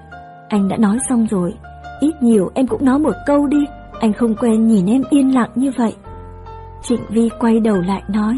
[0.48, 1.54] Anh đã nói xong rồi,
[2.00, 3.64] ít nhiều em cũng nói một câu đi,
[4.00, 5.94] anh không quen nhìn em yên lặng như vậy.
[6.82, 8.36] Trịnh Vi quay đầu lại nói,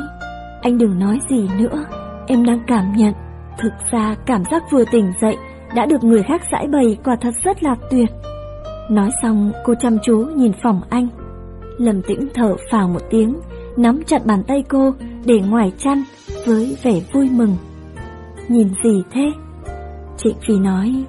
[0.62, 1.84] anh đừng nói gì nữa,
[2.26, 3.12] em đang cảm nhận.
[3.58, 5.36] Thực ra cảm giác vừa tỉnh dậy
[5.74, 8.08] đã được người khác giải bày quả thật rất là tuyệt.
[8.90, 11.08] Nói xong cô chăm chú nhìn phòng anh.
[11.78, 13.36] lầm tĩnh thở phào một tiếng,
[13.76, 16.02] nắm chặt bàn tay cô để ngoài chăn
[16.46, 17.56] với vẻ vui mừng.
[18.48, 19.32] Nhìn gì thế?
[20.16, 21.04] Trịnh Phi nói,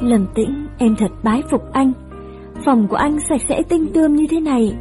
[0.00, 1.92] lầm tĩnh em thật bái phục anh.
[2.64, 4.74] Phòng của anh sạch sẽ tinh tươm như thế này.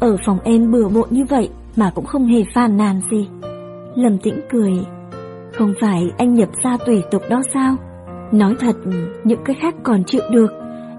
[0.00, 3.28] Ở phòng em bừa bộn như vậy mà cũng không hề phàn nàn gì.
[3.94, 4.72] Lâm tĩnh cười,
[5.52, 7.76] không phải anh nhập ra tùy tục đó sao?
[8.32, 8.76] Nói thật,
[9.24, 10.50] những cái khác còn chịu được,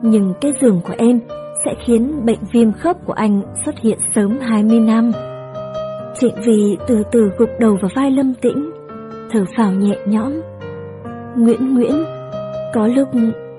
[0.02, 1.20] nhưng cái giường của em
[1.66, 5.12] sẽ khiến bệnh viêm khớp của anh xuất hiện sớm 20 năm.
[6.20, 8.72] Trịnh Vì từ từ gục đầu vào vai Lâm Tĩnh,
[9.32, 10.34] thở phào nhẹ nhõm.
[11.36, 12.04] Nguyễn Nguyễn,
[12.74, 13.08] có lúc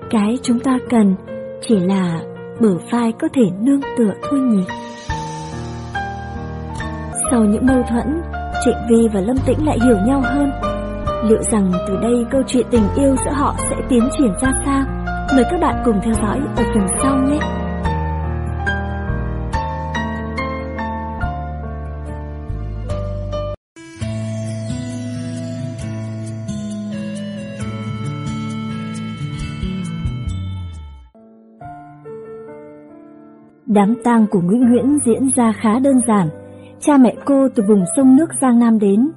[0.09, 1.15] cái chúng ta cần
[1.61, 2.21] chỉ là
[2.59, 4.63] bờ vai có thể nương tựa thôi nhỉ.
[7.31, 8.21] Sau những mâu thuẫn,
[8.65, 10.51] Trịnh Vi và Lâm Tĩnh lại hiểu nhau hơn.
[11.29, 14.83] Liệu rằng từ đây câu chuyện tình yêu giữa họ sẽ tiến triển ra sao?
[15.35, 17.54] Mời các bạn cùng theo dõi ở phần sau nhé!
[33.75, 36.27] Đám tang của Nguyễn Nguyễn diễn ra khá đơn giản.
[36.79, 39.11] Cha mẹ cô từ vùng sông nước Giang Nam đến.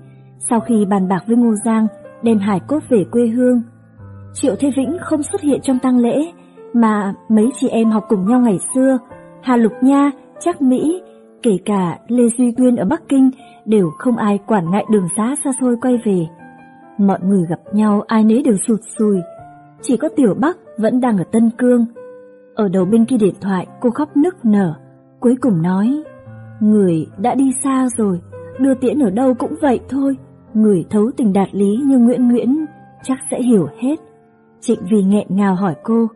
[0.50, 1.86] Sau khi bàn bạc với Ngô Giang,
[2.22, 3.62] đem hải cốt về quê hương.
[4.34, 6.32] Triệu Thế Vĩnh không xuất hiện trong tang lễ,
[6.72, 8.98] mà mấy chị em học cùng nhau ngày xưa,
[9.42, 11.02] Hà Lục Nha, Trác Mỹ,
[11.42, 13.30] kể cả Lê Duy Tuyên ở Bắc Kinh
[13.64, 16.26] đều không ai quản ngại đường xá xa xôi quay về.
[16.98, 19.16] Mọi người gặp nhau ai nấy đều sụt sùi,
[19.82, 21.86] chỉ có Tiểu Bắc vẫn đang ở Tân Cương.
[22.58, 24.74] Ở đầu bên kia điện thoại cô khóc nức nở,
[25.20, 26.02] cuối cùng nói,
[26.60, 28.20] người đã đi xa rồi,
[28.60, 30.16] đưa tiễn ở đâu cũng vậy thôi,
[30.54, 32.64] người thấu tình đạt lý như Nguyễn Nguyễn
[33.02, 33.96] chắc sẽ hiểu hết.
[34.60, 36.06] Trịnh Vì nghẹn ngào hỏi cô,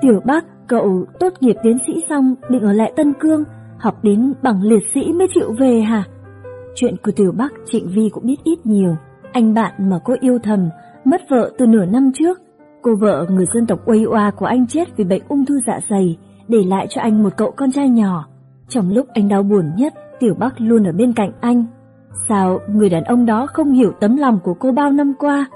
[0.00, 3.44] Tiểu Bắc, cậu tốt nghiệp tiến sĩ xong định ở lại Tân Cương,
[3.78, 6.04] học đến bằng liệt sĩ mới chịu về hả?
[6.74, 8.96] Chuyện của Tiểu Bắc Trịnh Vi cũng biết ít nhiều.
[9.32, 10.68] Anh bạn mà cô yêu thầm,
[11.04, 12.41] mất vợ từ nửa năm trước.
[12.82, 15.80] Cô vợ người dân tộc Uây Oa của anh chết vì bệnh ung thư dạ
[15.90, 16.18] dày,
[16.48, 18.26] để lại cho anh một cậu con trai nhỏ.
[18.68, 21.64] Trong lúc anh đau buồn nhất, Tiểu Bắc luôn ở bên cạnh anh.
[22.28, 25.46] Sao người đàn ông đó không hiểu tấm lòng của cô bao năm qua?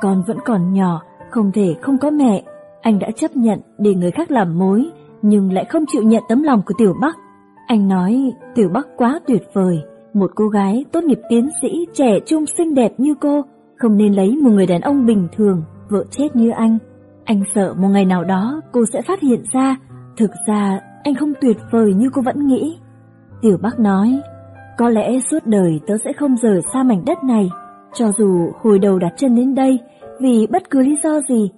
[0.00, 2.42] Con vẫn còn nhỏ, không thể không có mẹ.
[2.80, 4.90] Anh đã chấp nhận để người khác làm mối,
[5.22, 7.16] nhưng lại không chịu nhận tấm lòng của Tiểu Bắc.
[7.66, 9.82] Anh nói Tiểu Bắc quá tuyệt vời,
[10.14, 13.42] một cô gái tốt nghiệp tiến sĩ trẻ trung xinh đẹp như cô,
[13.76, 16.78] không nên lấy một người đàn ông bình thường, vợ chết như anh.
[17.24, 19.76] Anh sợ một ngày nào đó cô sẽ phát hiện ra,
[20.16, 22.78] thực ra anh không tuyệt vời như cô vẫn nghĩ.
[23.42, 24.20] Tiểu Bắc nói,
[24.78, 27.50] có lẽ suốt đời tớ sẽ không rời xa mảnh đất này,
[27.94, 29.78] cho dù hồi đầu đặt chân đến đây
[30.20, 31.50] vì bất cứ lý do gì.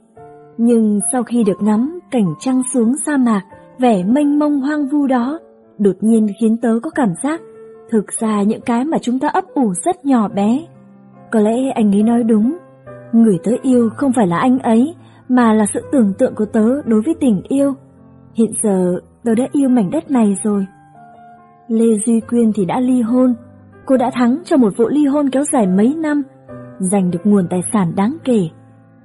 [0.59, 3.43] Nhưng sau khi được ngắm cảnh trăng xuống sa mạc,
[3.79, 5.39] vẻ mênh mông hoang vu đó,
[5.79, 7.41] đột nhiên khiến tớ có cảm giác
[7.91, 10.67] thực ra những cái mà chúng ta ấp ủ rất nhỏ bé.
[11.33, 12.57] Có lẽ anh ấy nói đúng,
[13.15, 14.95] người tớ yêu không phải là anh ấy,
[15.29, 17.73] mà là sự tưởng tượng của tớ đối với tình yêu.
[18.35, 20.67] Hiện giờ tớ đã yêu mảnh đất này rồi.
[21.69, 23.35] Lê Duy Quyên thì đã ly hôn,
[23.87, 26.23] cô đã thắng trong một vụ ly hôn kéo dài mấy năm,
[26.79, 28.49] giành được nguồn tài sản đáng kể.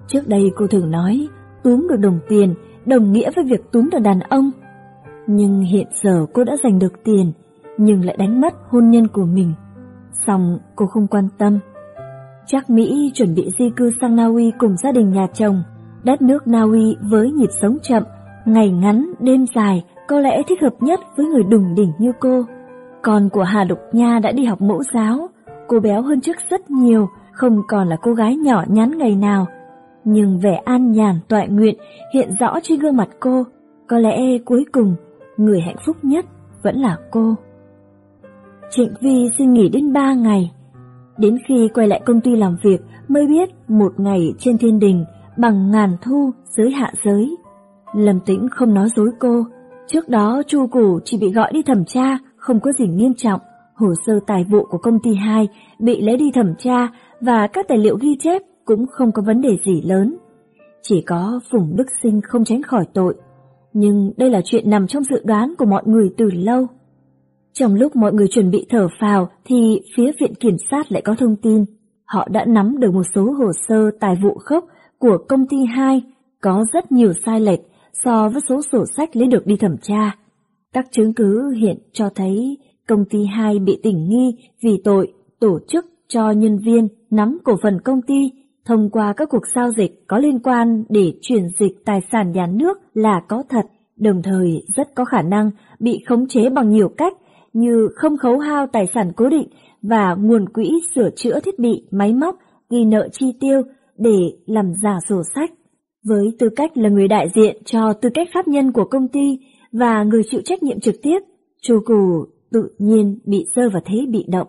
[0.08, 1.28] Trước đây cô thường nói,
[1.64, 2.54] túm được đồng tiền
[2.86, 4.52] đồng nghĩa với việc túm được đàn ông.
[5.28, 7.32] Nhưng hiện giờ cô đã giành được tiền,
[7.78, 9.54] nhưng lại đánh mất hôn nhân của mình.
[10.28, 11.60] Xong cô không quan tâm.
[12.52, 15.64] Chắc Mỹ chuẩn bị di cư sang Na Uy cùng gia đình nhà chồng.
[16.04, 18.04] Đất nước Na Uy với nhịp sống chậm,
[18.46, 22.44] ngày ngắn, đêm dài có lẽ thích hợp nhất với người đùng đỉnh như cô.
[23.02, 25.30] Con của Hà Lục Nha đã đi học mẫu giáo,
[25.68, 29.46] cô béo hơn trước rất nhiều, không còn là cô gái nhỏ nhắn ngày nào.
[30.04, 31.76] Nhưng vẻ an nhàn toại nguyện
[32.14, 33.44] hiện rõ trên gương mặt cô,
[33.88, 34.96] có lẽ cuối cùng
[35.38, 36.26] người hạnh phúc nhất
[36.64, 37.36] vẫn là cô.
[38.70, 40.52] Trịnh Vi xin nghỉ đến ba ngày.
[41.20, 45.06] Đến khi quay lại công ty làm việc mới biết một ngày trên thiên đình
[45.38, 47.38] bằng ngàn thu giới hạ giới.
[47.96, 49.44] Lâm Tĩnh không nói dối cô.
[49.88, 53.40] Trước đó Chu Củ chỉ bị gọi đi thẩm tra, không có gì nghiêm trọng.
[53.76, 55.48] Hồ sơ tài vụ của công ty 2
[55.80, 56.88] bị lấy đi thẩm tra
[57.22, 60.18] và các tài liệu ghi chép cũng không có vấn đề gì lớn.
[60.82, 63.16] Chỉ có Phùng Đức Sinh không tránh khỏi tội.
[63.74, 66.68] Nhưng đây là chuyện nằm trong dự đoán của mọi người từ lâu.
[67.54, 71.16] Trong lúc mọi người chuẩn bị thở phào thì phía viện kiểm sát lại có
[71.16, 71.66] thông tin.
[72.06, 74.66] Họ đã nắm được một số hồ sơ tài vụ khốc
[74.98, 76.02] của công ty 2
[76.42, 77.60] có rất nhiều sai lệch
[78.04, 80.16] so với số sổ sách lấy được đi thẩm tra.
[80.74, 82.58] Các chứng cứ hiện cho thấy
[82.88, 87.56] công ty 2 bị tình nghi vì tội tổ chức cho nhân viên nắm cổ
[87.64, 88.32] phần công ty
[88.66, 92.48] thông qua các cuộc giao dịch có liên quan để chuyển dịch tài sản nhà
[92.48, 93.66] nước là có thật,
[93.98, 97.14] đồng thời rất có khả năng bị khống chế bằng nhiều cách
[97.54, 99.48] như không khấu hao tài sản cố định
[99.82, 102.36] và nguồn quỹ sửa chữa thiết bị, máy móc,
[102.70, 103.62] ghi nợ chi tiêu
[103.98, 105.52] để làm giả sổ sách.
[106.06, 109.40] Với tư cách là người đại diện cho tư cách pháp nhân của công ty
[109.72, 111.20] và người chịu trách nhiệm trực tiếp,
[111.62, 114.48] Chu Cù tự nhiên bị rơi vào thế bị động.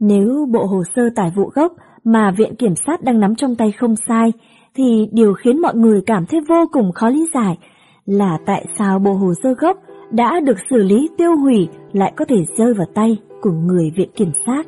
[0.00, 1.72] Nếu bộ hồ sơ tài vụ gốc
[2.04, 4.32] mà Viện Kiểm sát đang nắm trong tay không sai,
[4.74, 7.58] thì điều khiến mọi người cảm thấy vô cùng khó lý giải
[8.04, 9.78] là tại sao bộ hồ sơ gốc
[10.12, 14.10] đã được xử lý tiêu hủy lại có thể rơi vào tay của người Viện
[14.16, 14.66] Kiểm sát.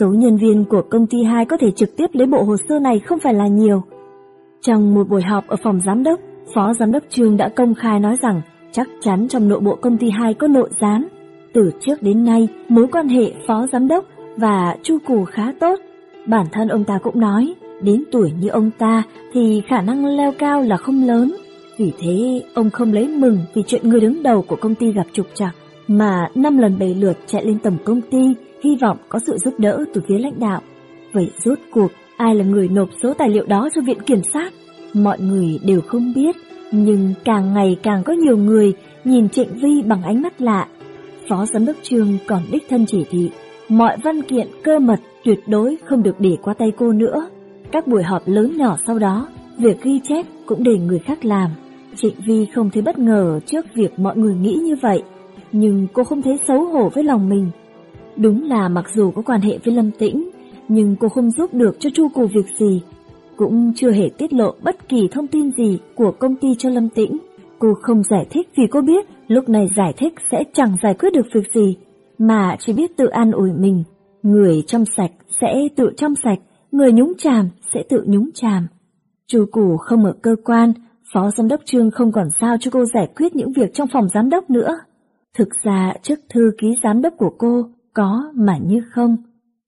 [0.00, 2.78] Số nhân viên của công ty 2 có thể trực tiếp lấy bộ hồ sơ
[2.78, 3.82] này không phải là nhiều.
[4.60, 6.20] Trong một buổi họp ở phòng giám đốc,
[6.54, 8.40] Phó Giám đốc Trương đã công khai nói rằng
[8.72, 11.08] chắc chắn trong nội bộ công ty 2 có nội gián.
[11.52, 14.04] Từ trước đến nay, mối quan hệ Phó Giám đốc
[14.36, 15.80] và Chu Cù khá tốt.
[16.26, 19.02] Bản thân ông ta cũng nói, đến tuổi như ông ta
[19.32, 21.32] thì khả năng leo cao là không lớn.
[21.80, 25.06] Vì thế, ông không lấy mừng vì chuyện người đứng đầu của công ty gặp
[25.12, 25.54] trục trặc,
[25.88, 28.18] mà năm lần bày lượt chạy lên tầm công ty,
[28.64, 30.60] hy vọng có sự giúp đỡ từ phía lãnh đạo.
[31.12, 34.52] Vậy rốt cuộc, ai là người nộp số tài liệu đó cho viện kiểm sát?
[34.94, 36.36] Mọi người đều không biết,
[36.72, 38.72] nhưng càng ngày càng có nhiều người
[39.04, 40.66] nhìn Trịnh Vi bằng ánh mắt lạ.
[41.28, 43.30] Phó Giám đốc trường còn đích thân chỉ thị,
[43.68, 47.28] mọi văn kiện cơ mật tuyệt đối không được để qua tay cô nữa.
[47.72, 51.50] Các buổi họp lớn nhỏ sau đó, việc ghi chép cũng để người khác làm.
[51.96, 55.02] Trịnh Vi không thấy bất ngờ trước việc mọi người nghĩ như vậy,
[55.52, 57.50] nhưng cô không thấy xấu hổ với lòng mình.
[58.16, 60.30] Đúng là mặc dù có quan hệ với Lâm Tĩnh,
[60.68, 62.82] nhưng cô không giúp được cho Chu Cù việc gì,
[63.36, 66.88] cũng chưa hề tiết lộ bất kỳ thông tin gì của công ty cho Lâm
[66.88, 67.18] Tĩnh.
[67.58, 71.12] Cô không giải thích vì cô biết lúc này giải thích sẽ chẳng giải quyết
[71.12, 71.76] được việc gì,
[72.18, 73.84] mà chỉ biết tự an ủi mình.
[74.22, 76.38] Người trong sạch sẽ tự trong sạch,
[76.72, 78.66] người nhúng chàm sẽ tự nhúng chàm.
[79.26, 80.72] Chu Cù không ở cơ quan,
[81.12, 84.08] Phó Giám đốc Trương không còn sao cho cô giải quyết những việc trong phòng
[84.08, 84.78] giám đốc nữa.
[85.38, 87.62] Thực ra chức thư ký giám đốc của cô
[87.94, 89.16] có mà như không.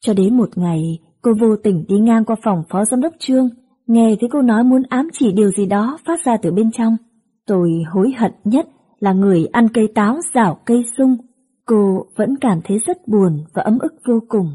[0.01, 3.49] Cho đến một ngày, cô vô tình đi ngang qua phòng Phó Giám đốc Trương,
[3.87, 6.97] nghe thấy cô nói muốn ám chỉ điều gì đó phát ra từ bên trong.
[7.47, 8.69] Tôi hối hận nhất
[9.01, 11.17] là người ăn cây táo rảo cây sung.
[11.67, 14.51] Cô vẫn cảm thấy rất buồn và ấm ức vô cùng.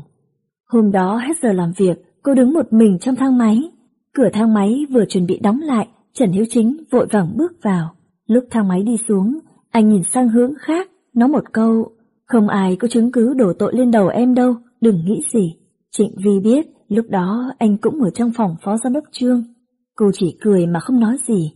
[0.67, 3.61] Hôm đó hết giờ làm việc, cô đứng một mình trong thang máy.
[4.13, 7.95] Cửa thang máy vừa chuẩn bị đóng lại, Trần Hiếu Chính vội vàng bước vào.
[8.27, 9.39] Lúc thang máy đi xuống,
[9.71, 11.91] anh nhìn sang hướng khác, nói một câu,
[12.25, 15.55] không ai có chứng cứ đổ tội lên đầu em đâu, đừng nghĩ gì.
[15.91, 19.43] Trịnh Vi biết, lúc đó anh cũng ở trong phòng phó giám đốc Trương.
[19.95, 21.53] Cô chỉ cười mà không nói gì.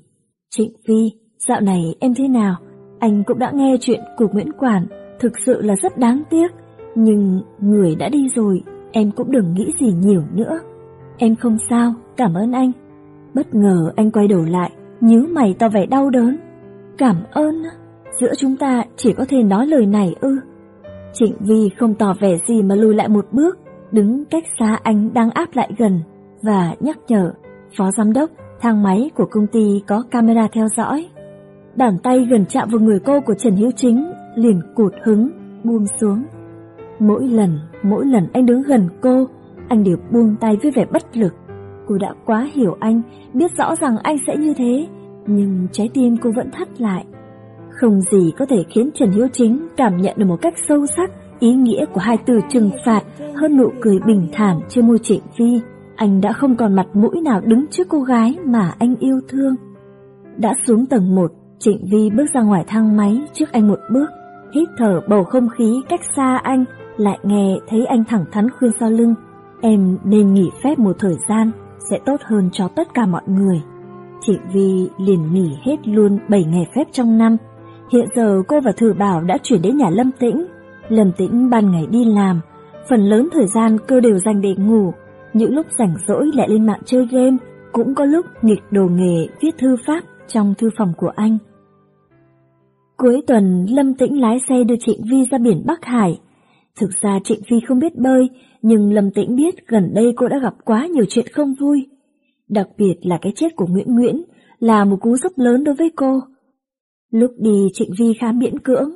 [0.49, 1.11] Trịnh Vi,
[1.47, 2.55] dạo này em thế nào?
[2.99, 4.87] Anh cũng đã nghe chuyện của Nguyễn Quản,
[5.19, 6.51] thực sự là rất đáng tiếc.
[6.95, 8.61] Nhưng người đã đi rồi,
[8.91, 10.59] em cũng đừng nghĩ gì nhiều nữa.
[11.17, 12.71] Em không sao, cảm ơn anh.
[13.33, 16.37] Bất ngờ anh quay đầu lại, nhíu mày to vẻ đau đớn.
[16.97, 17.63] Cảm ơn,
[18.21, 20.39] giữa chúng ta chỉ có thể nói lời này ư.
[21.13, 23.57] Trịnh Vi không tỏ vẻ gì mà lùi lại một bước,
[23.91, 25.99] đứng cách xa anh đang áp lại gần
[26.41, 27.31] và nhắc nhở,
[27.77, 28.29] phó giám đốc,
[28.61, 31.09] thang máy của công ty có camera theo dõi.
[31.75, 35.29] Bàn tay gần chạm vào người cô của Trần Hiếu Chính, liền cụt hứng,
[35.63, 36.23] buông xuống.
[36.99, 39.25] Mỗi lần, mỗi lần anh đứng gần cô,
[39.67, 41.33] anh đều buông tay với vẻ bất lực.
[41.91, 43.01] Cô đã quá hiểu anh,
[43.33, 44.87] biết rõ rằng anh sẽ như thế,
[45.27, 47.05] nhưng trái tim cô vẫn thắt lại.
[47.69, 51.11] Không gì có thể khiến Trần Hiếu Chính cảm nhận được một cách sâu sắc
[51.39, 53.01] ý nghĩa của hai từ trừng phạt
[53.35, 55.59] hơn nụ cười bình thản trên môi Trịnh Vi.
[55.95, 59.55] Anh đã không còn mặt mũi nào đứng trước cô gái mà anh yêu thương.
[60.37, 64.09] Đã xuống tầng 1, Trịnh Vi bước ra ngoài thang máy trước anh một bước,
[64.53, 66.65] hít thở bầu không khí cách xa anh,
[66.97, 69.13] lại nghe thấy anh thẳng thắn khuyên sau lưng.
[69.61, 71.51] Em nên nghỉ phép một thời gian,
[71.89, 73.61] sẽ tốt hơn cho tất cả mọi người.
[74.21, 77.37] Chị Vi liền nghỉ hết luôn 7 ngày phép trong năm.
[77.91, 80.45] Hiện giờ cô và Thử Bảo đã chuyển đến nhà Lâm Tĩnh.
[80.89, 82.41] Lâm Tĩnh ban ngày đi làm,
[82.89, 84.91] phần lớn thời gian cơ đều dành để ngủ.
[85.33, 87.37] Những lúc rảnh rỗi lại lên mạng chơi game,
[87.71, 91.37] cũng có lúc nghịch đồ nghề viết thư pháp trong thư phòng của anh.
[92.97, 96.19] Cuối tuần, Lâm Tĩnh lái xe đưa Trịnh Vi ra biển Bắc Hải.
[96.79, 98.29] Thực ra Trịnh Vi không biết bơi,
[98.61, 101.87] nhưng Lâm Tĩnh biết gần đây cô đã gặp quá nhiều chuyện không vui.
[102.49, 104.23] Đặc biệt là cái chết của Nguyễn Nguyễn
[104.59, 106.19] là một cú sốc lớn đối với cô.
[107.11, 108.91] Lúc đi Trịnh Vi khá miễn cưỡng,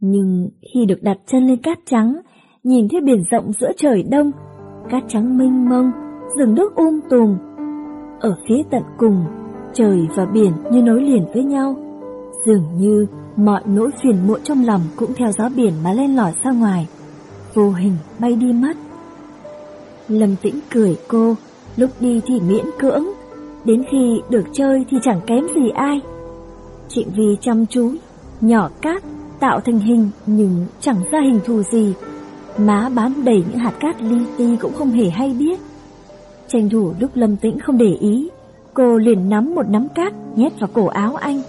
[0.00, 2.16] nhưng khi được đặt chân lên cát trắng,
[2.62, 4.30] nhìn thấy biển rộng giữa trời đông,
[4.90, 5.90] cát trắng mênh mông,
[6.38, 7.36] rừng nước um tùm.
[8.20, 9.24] Ở phía tận cùng,
[9.74, 11.76] trời và biển như nối liền với nhau,
[12.46, 16.32] dường như mọi nỗi phiền muộn trong lòng cũng theo gió biển mà lên lỏi
[16.44, 16.88] ra ngoài,
[17.54, 18.76] vô hình bay đi mất.
[20.08, 21.36] Lâm Tĩnh cười cô,
[21.76, 23.04] lúc đi thì miễn cưỡng,
[23.64, 26.00] đến khi được chơi thì chẳng kém gì ai.
[26.88, 27.92] Trịnh Vi chăm chú,
[28.40, 29.02] nhỏ cát,
[29.40, 31.94] tạo thành hình nhưng chẳng ra hình thù gì.
[32.58, 35.60] Má bám đầy những hạt cát li ti cũng không hề hay biết.
[36.48, 38.28] Tranh thủ lúc Lâm Tĩnh không để ý,
[38.74, 41.42] cô liền nắm một nắm cát nhét vào cổ áo anh.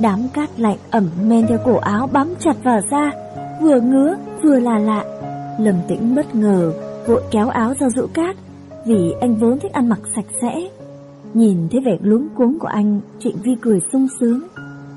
[0.00, 3.12] Đám cát lạnh ẩm men theo cổ áo bám chặt vào da,
[3.60, 5.04] vừa ngứa vừa là lạ.
[5.58, 6.72] Lâm Tĩnh bất ngờ,
[7.06, 8.36] vội kéo áo ra dụ cát,
[8.86, 10.68] vì anh vốn thích ăn mặc sạch sẽ.
[11.34, 14.40] Nhìn thấy vẻ luống cuống của anh, Trịnh Vi cười sung sướng.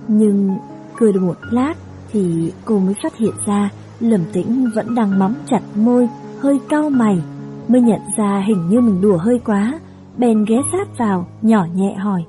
[0.07, 0.57] Nhưng
[0.97, 1.73] cười được một lát
[2.11, 6.89] thì cô mới phát hiện ra Lâm Tĩnh vẫn đang mắm chặt môi, hơi cau
[6.89, 7.21] mày,
[7.67, 9.79] mới nhận ra hình như mình đùa hơi quá,
[10.17, 12.23] bèn ghé sát vào, nhỏ nhẹ hỏi.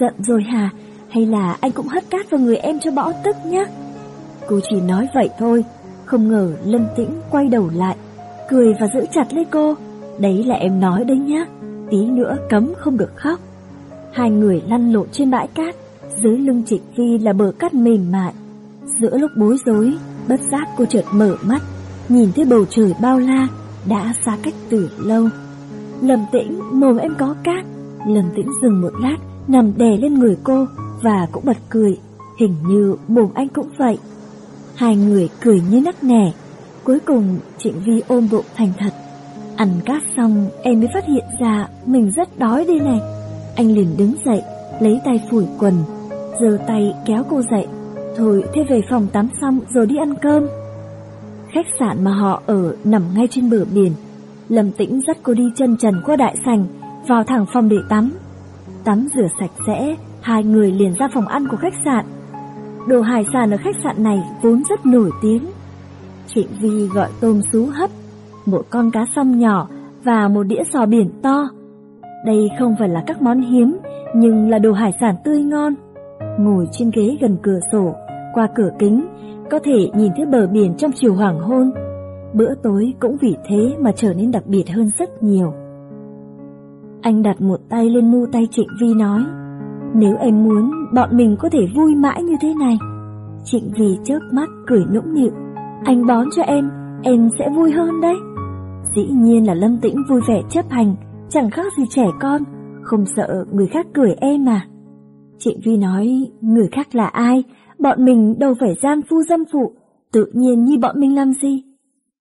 [0.00, 0.70] Giận rồi hả?
[1.08, 3.64] Hay là anh cũng hất cát vào người em cho bỏ tức nhá?
[4.48, 5.64] Cô chỉ nói vậy thôi,
[6.04, 7.96] không ngờ Lâm Tĩnh quay đầu lại,
[8.48, 9.74] cười và giữ chặt lấy cô.
[10.18, 11.46] Đấy là em nói đấy nhá,
[11.90, 13.40] tí nữa cấm không được khóc.
[14.12, 15.74] Hai người lăn lộn trên bãi cát,
[16.22, 18.32] dưới lưng Trịnh phi là bờ cát mềm mại.
[19.00, 19.94] Giữa lúc bối rối,
[20.28, 21.62] bất giác cô chợt mở mắt,
[22.08, 23.48] nhìn thấy bầu trời bao la,
[23.88, 25.28] đã xa cách từ lâu.
[26.02, 27.64] lầm tĩnh, mồm em có cát.
[28.06, 29.16] lầm tĩnh dừng một lát,
[29.48, 30.66] nằm đè lên người cô
[31.02, 31.98] và cũng bật cười.
[32.38, 33.98] Hình như mồm anh cũng vậy.
[34.74, 36.32] Hai người cười như nắc nẻ.
[36.86, 38.90] Cuối cùng Trịnh Vi ôm bụng thành thật.
[39.56, 43.00] Ăn cát xong em mới phát hiện ra mình rất đói đây này.
[43.56, 44.42] Anh liền đứng dậy,
[44.80, 45.74] lấy tay phủi quần,
[46.40, 47.66] giơ tay kéo cô dậy.
[48.16, 50.46] Thôi thế về phòng tắm xong rồi đi ăn cơm.
[51.52, 53.92] Khách sạn mà họ ở nằm ngay trên bờ biển.
[54.48, 56.66] Lâm Tĩnh dắt cô đi chân trần qua đại sành,
[57.08, 58.12] vào thẳng phòng để tắm.
[58.84, 62.04] Tắm rửa sạch sẽ, hai người liền ra phòng ăn của khách sạn.
[62.88, 65.46] Đồ hải sản ở khách sạn này vốn rất nổi tiếng.
[66.26, 67.90] Trịnh Vi gọi tôm sú hấp,
[68.46, 69.68] một con cá sông nhỏ
[70.04, 71.48] và một đĩa sò biển to.
[72.26, 73.76] Đây không phải là các món hiếm,
[74.14, 75.74] nhưng là đồ hải sản tươi ngon.
[76.38, 77.94] Ngồi trên ghế gần cửa sổ,
[78.34, 79.06] qua cửa kính,
[79.50, 81.70] có thể nhìn thấy bờ biển trong chiều hoàng hôn.
[82.34, 85.52] Bữa tối cũng vì thế mà trở nên đặc biệt hơn rất nhiều.
[87.02, 89.24] Anh đặt một tay lên mu tay Trịnh Vi nói,
[89.94, 92.78] nếu em muốn, bọn mình có thể vui mãi như thế này.
[93.44, 95.30] Trịnh Vi chớp mắt cười nũng nịu,
[95.84, 96.70] anh bón cho em,
[97.02, 98.16] em sẽ vui hơn đấy.
[98.96, 100.94] Dĩ nhiên là Lâm Tĩnh vui vẻ chấp hành,
[101.28, 102.42] chẳng khác gì trẻ con,
[102.82, 104.66] không sợ người khác cười em mà.
[105.38, 107.44] Trịnh Vi nói, người khác là ai,
[107.78, 109.72] bọn mình đâu phải gian phu dâm phụ,
[110.12, 111.62] tự nhiên như bọn mình làm gì.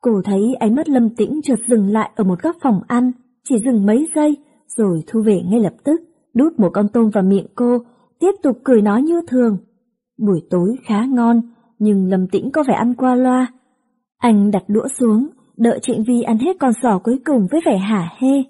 [0.01, 3.11] Cô thấy ánh mắt lâm tĩnh chợt dừng lại ở một góc phòng ăn,
[3.43, 4.37] chỉ dừng mấy giây,
[4.77, 6.01] rồi thu về ngay lập tức,
[6.33, 7.77] đút một con tôm vào miệng cô,
[8.19, 9.57] tiếp tục cười nói như thường.
[10.17, 11.41] Buổi tối khá ngon,
[11.79, 13.47] nhưng lâm tĩnh có vẻ ăn qua loa.
[14.17, 17.77] Anh đặt đũa xuống, đợi Trịnh Vi ăn hết con giò cuối cùng với vẻ
[17.77, 18.43] hả hê.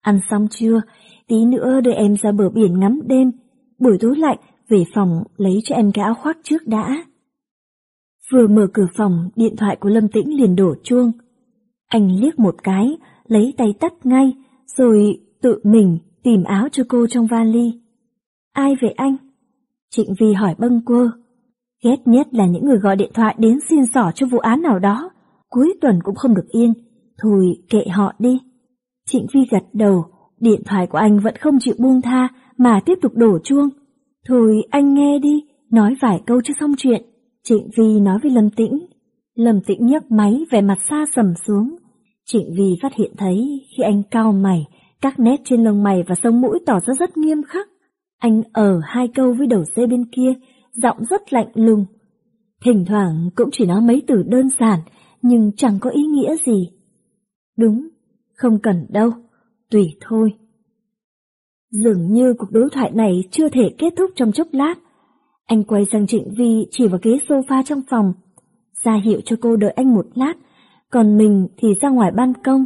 [0.00, 0.80] Ăn xong chưa?
[1.28, 3.30] Tí nữa đưa em ra bờ biển ngắm đêm.
[3.78, 4.38] Buổi tối lạnh,
[4.68, 7.04] về phòng lấy cho em cái áo khoác trước đã.
[8.32, 11.12] Vừa mở cửa phòng, điện thoại của Lâm Tĩnh liền đổ chuông.
[11.88, 14.32] Anh liếc một cái, lấy tay tắt ngay,
[14.76, 17.80] rồi tự mình tìm áo cho cô trong vali.
[18.52, 19.16] Ai về anh?
[19.90, 21.10] Trịnh Vi hỏi bâng quơ.
[21.84, 24.78] Ghét nhất là những người gọi điện thoại đến xin sỏ cho vụ án nào
[24.78, 25.10] đó,
[25.48, 26.72] cuối tuần cũng không được yên.
[27.22, 28.40] Thôi kệ họ đi.
[29.06, 30.04] Trịnh Vi gật đầu,
[30.40, 33.68] điện thoại của anh vẫn không chịu buông tha mà tiếp tục đổ chuông.
[34.28, 37.02] Thôi anh nghe đi, nói vài câu cho xong chuyện.
[37.44, 38.86] Trịnh Vi nói với Lâm Tĩnh.
[39.34, 41.76] Lâm Tĩnh nhấc máy về mặt xa sầm xuống.
[42.26, 44.66] Trịnh Vi phát hiện thấy khi anh cao mày,
[45.00, 47.68] các nét trên lông mày và sống mũi tỏ ra rất nghiêm khắc.
[48.18, 50.32] Anh ở hai câu với đầu dây bên kia,
[50.72, 51.84] giọng rất lạnh lùng.
[52.64, 54.78] Thỉnh thoảng cũng chỉ nói mấy từ đơn giản,
[55.22, 56.70] nhưng chẳng có ý nghĩa gì.
[57.58, 57.88] Đúng,
[58.34, 59.10] không cần đâu,
[59.70, 60.32] tùy thôi.
[61.70, 64.74] Dường như cuộc đối thoại này chưa thể kết thúc trong chốc lát.
[65.46, 68.12] Anh quay sang Trịnh Vi chỉ vào ghế sofa trong phòng,
[68.84, 70.34] ra hiệu cho cô đợi anh một lát,
[70.90, 72.64] còn mình thì ra ngoài ban công.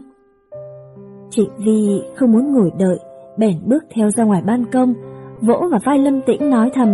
[1.30, 2.98] Trịnh Vi không muốn ngồi đợi,
[3.38, 4.94] bèn bước theo ra ngoài ban công,
[5.40, 6.88] vỗ vào vai Lâm Tĩnh nói thầm,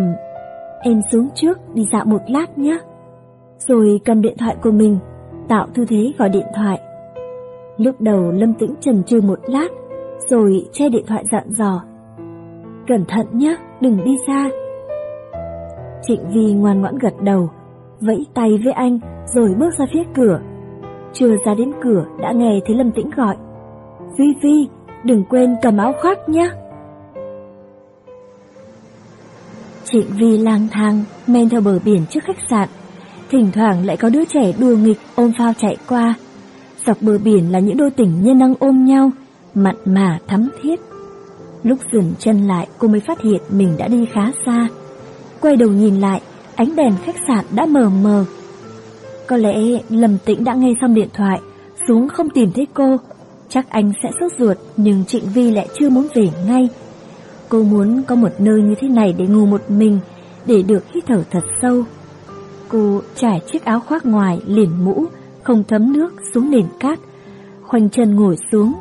[0.83, 2.79] em xuống trước đi dạo một lát nhé.
[3.59, 4.99] Rồi cầm điện thoại của mình,
[5.49, 6.81] tạo tư thế gọi điện thoại.
[7.77, 9.69] Lúc đầu Lâm Tĩnh chần chừ một lát,
[10.29, 11.83] rồi che điện thoại dặn dò.
[12.89, 14.51] Cẩn thận nhé, đừng đi xa.
[16.03, 17.51] Trịnh Vi ngoan ngoãn gật đầu,
[18.01, 18.99] vẫy tay với anh
[19.35, 20.41] rồi bước ra phía cửa.
[21.13, 23.37] Chưa ra đến cửa đã nghe thấy Lâm Tĩnh gọi.
[24.19, 24.69] Vi Vi,
[25.05, 26.51] đừng quên cầm áo khoác nhé.
[29.93, 32.69] Trịnh Vi lang thang men theo bờ biển trước khách sạn,
[33.31, 36.15] thỉnh thoảng lại có đứa trẻ đùa nghịch ôm phao chạy qua.
[36.87, 39.11] Dọc bờ biển là những đôi tình nhân đang ôm nhau,
[39.55, 40.81] mặn mà thắm thiết.
[41.63, 44.69] Lúc dừng chân lại cô mới phát hiện mình đã đi khá xa.
[45.41, 46.21] Quay đầu nhìn lại,
[46.57, 48.25] ánh đèn khách sạn đã mờ mờ.
[49.27, 49.57] Có lẽ
[49.89, 51.41] Lâm Tĩnh đã nghe xong điện thoại,
[51.89, 52.97] xuống không tìm thấy cô.
[53.49, 56.69] Chắc anh sẽ sốt ruột nhưng Trịnh Vi lại chưa muốn về ngay.
[57.51, 59.99] Cô muốn có một nơi như thế này để ngủ một mình,
[60.47, 61.83] để được hít thở thật sâu.
[62.69, 65.05] Cô trải chiếc áo khoác ngoài liền mũ,
[65.43, 66.99] không thấm nước xuống nền cát.
[67.63, 68.73] Khoanh chân ngồi xuống,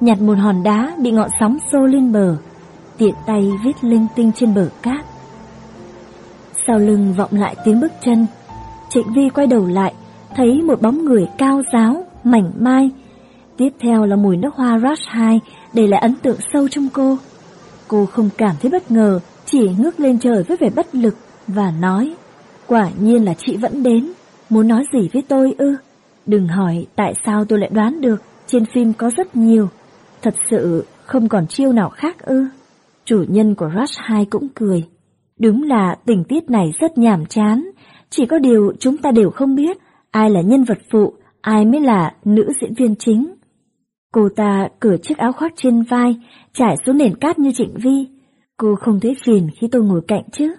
[0.00, 2.36] nhặt một hòn đá bị ngọn sóng xô lên bờ,
[2.98, 5.04] tiện tay viết linh tinh trên bờ cát.
[6.66, 8.26] Sau lưng vọng lại tiếng bước chân,
[8.88, 9.94] Trịnh Vi quay đầu lại,
[10.36, 12.90] thấy một bóng người cao giáo, mảnh mai.
[13.56, 15.40] Tiếp theo là mùi nước hoa Rush 2
[15.72, 17.16] để lại ấn tượng sâu trong cô.
[17.88, 21.16] Cô không cảm thấy bất ngờ, chỉ ngước lên trời với vẻ bất lực
[21.46, 22.14] và nói,
[22.66, 24.12] quả nhiên là chị vẫn đến,
[24.50, 25.76] muốn nói gì với tôi ư?
[26.26, 29.68] Đừng hỏi tại sao tôi lại đoán được, trên phim có rất nhiều.
[30.22, 32.46] Thật sự không còn chiêu nào khác ư?
[33.04, 34.84] Chủ nhân của Rush 2 cũng cười.
[35.38, 37.70] Đúng là tình tiết này rất nhàm chán,
[38.10, 39.78] chỉ có điều chúng ta đều không biết
[40.10, 43.34] ai là nhân vật phụ, ai mới là nữ diễn viên chính.
[44.12, 46.16] Cô ta cởi chiếc áo khoác trên vai,
[46.52, 48.06] trải xuống nền cát như Trịnh Vi.
[48.56, 50.54] Cô không thấy phiền khi tôi ngồi cạnh chứ.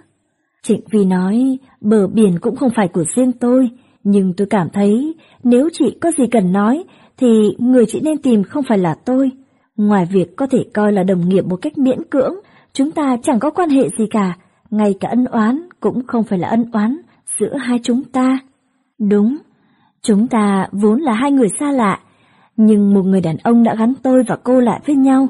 [0.62, 3.70] Trịnh Vi nói, bờ biển cũng không phải của riêng tôi,
[4.04, 6.84] nhưng tôi cảm thấy nếu chị có gì cần nói,
[7.16, 9.30] thì người chị nên tìm không phải là tôi.
[9.76, 12.34] Ngoài việc có thể coi là đồng nghiệp một cách miễn cưỡng,
[12.72, 14.36] chúng ta chẳng có quan hệ gì cả,
[14.70, 16.96] ngay cả ân oán cũng không phải là ân oán
[17.40, 18.38] giữa hai chúng ta.
[18.98, 19.36] Đúng,
[20.02, 22.00] chúng ta vốn là hai người xa lạ,
[22.62, 25.26] nhưng một người đàn ông đã gắn tôi và cô lại với nhau.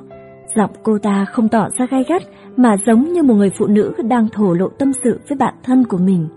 [0.57, 2.23] Giọng cô ta không tỏ ra gai gắt
[2.57, 5.85] mà giống như một người phụ nữ đang thổ lộ tâm sự với bạn thân
[5.85, 6.29] của mình.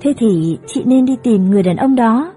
[0.00, 2.32] Thế thì chị nên đi tìm người đàn ông đó.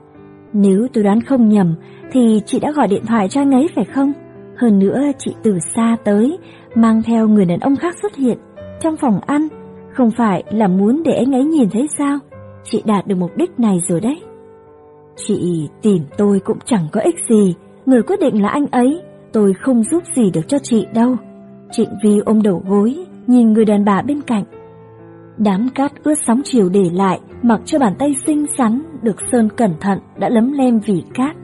[0.53, 1.75] Nếu tôi đoán không nhầm
[2.11, 4.13] thì chị đã gọi điện thoại cho anh ấy phải không?
[4.57, 6.37] Hơn nữa chị từ xa tới,
[6.75, 8.37] mang theo người đàn ông khác xuất hiện
[8.81, 9.47] trong phòng ăn,
[9.93, 12.19] không phải là muốn để anh ấy nhìn thấy sao?
[12.63, 14.21] Chị đạt được mục đích này rồi đấy.
[15.15, 17.55] Chị tìm tôi cũng chẳng có ích gì,
[17.87, 19.01] người quyết định là anh ấy,
[19.33, 21.15] tôi không giúp gì được cho chị đâu.
[21.71, 24.43] Trịnh Vi ôm đầu gối, nhìn người đàn bà bên cạnh.
[25.37, 29.49] Đám cát ướt sóng chiều để lại, mặc cho bàn tay xinh xắn, được sơn
[29.57, 31.35] cẩn thận, đã lấm lem vì cát.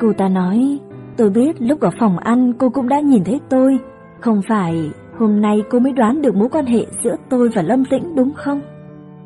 [0.00, 0.78] Cô ta nói,
[1.16, 3.78] tôi biết lúc ở phòng ăn cô cũng đã nhìn thấy tôi,
[4.20, 7.84] không phải hôm nay cô mới đoán được mối quan hệ giữa tôi và Lâm
[7.84, 8.60] Tĩnh đúng không?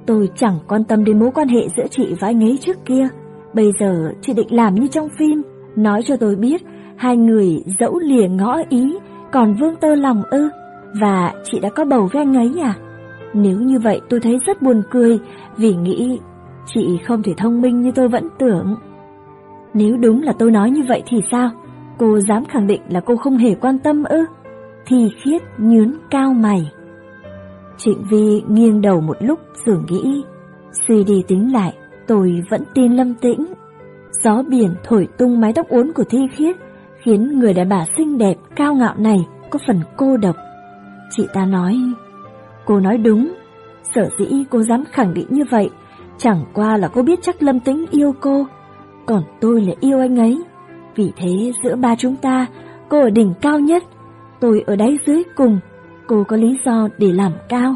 [0.07, 3.09] Tôi chẳng quan tâm đến mối quan hệ giữa chị và anh ấy trước kia,
[3.55, 5.42] bây giờ chị định làm như trong phim,
[5.77, 6.62] nói cho tôi biết
[6.97, 8.99] hai người dẫu lìa ngõ ý,
[9.33, 10.49] còn vương tơ lòng ư,
[11.01, 12.75] và chị đã có bầu với anh ấy à?
[13.35, 15.18] Nếu như vậy tôi thấy rất buồn cười
[15.57, 16.18] vì nghĩ
[16.66, 18.77] chị không thể thông minh như tôi vẫn tưởng.
[19.75, 21.51] Nếu đúng là tôi nói như vậy thì sao?
[21.99, 24.25] Cô dám khẳng định là cô không hề quan tâm ư?
[24.87, 26.70] Thì khiết nhướn cao mày.
[27.77, 30.25] Trịnh Vi nghiêng đầu một lúc rồi nghĩ.
[30.89, 31.75] Suy đi tính lại,
[32.07, 33.45] tôi vẫn tin lâm tĩnh.
[34.23, 36.57] Gió biển thổi tung mái tóc uốn của Thi Khiết,
[37.03, 39.19] khiến người đàn bà xinh đẹp, cao ngạo này
[39.51, 40.37] có phần cô độc.
[41.11, 41.77] Chị ta nói,
[42.67, 43.35] cô nói đúng,
[43.95, 45.71] sở dĩ cô dám khẳng định như vậy,
[46.19, 48.47] chẳng qua là cô biết chắc Lâm Tĩnh yêu cô,
[49.07, 50.43] còn tôi là yêu anh ấy.
[50.97, 52.47] Vì thế giữa ba chúng ta,
[52.89, 53.83] cô ở đỉnh cao nhất,
[54.41, 55.59] tôi ở đáy dưới cùng,
[56.07, 57.75] cô có lý do để làm cao.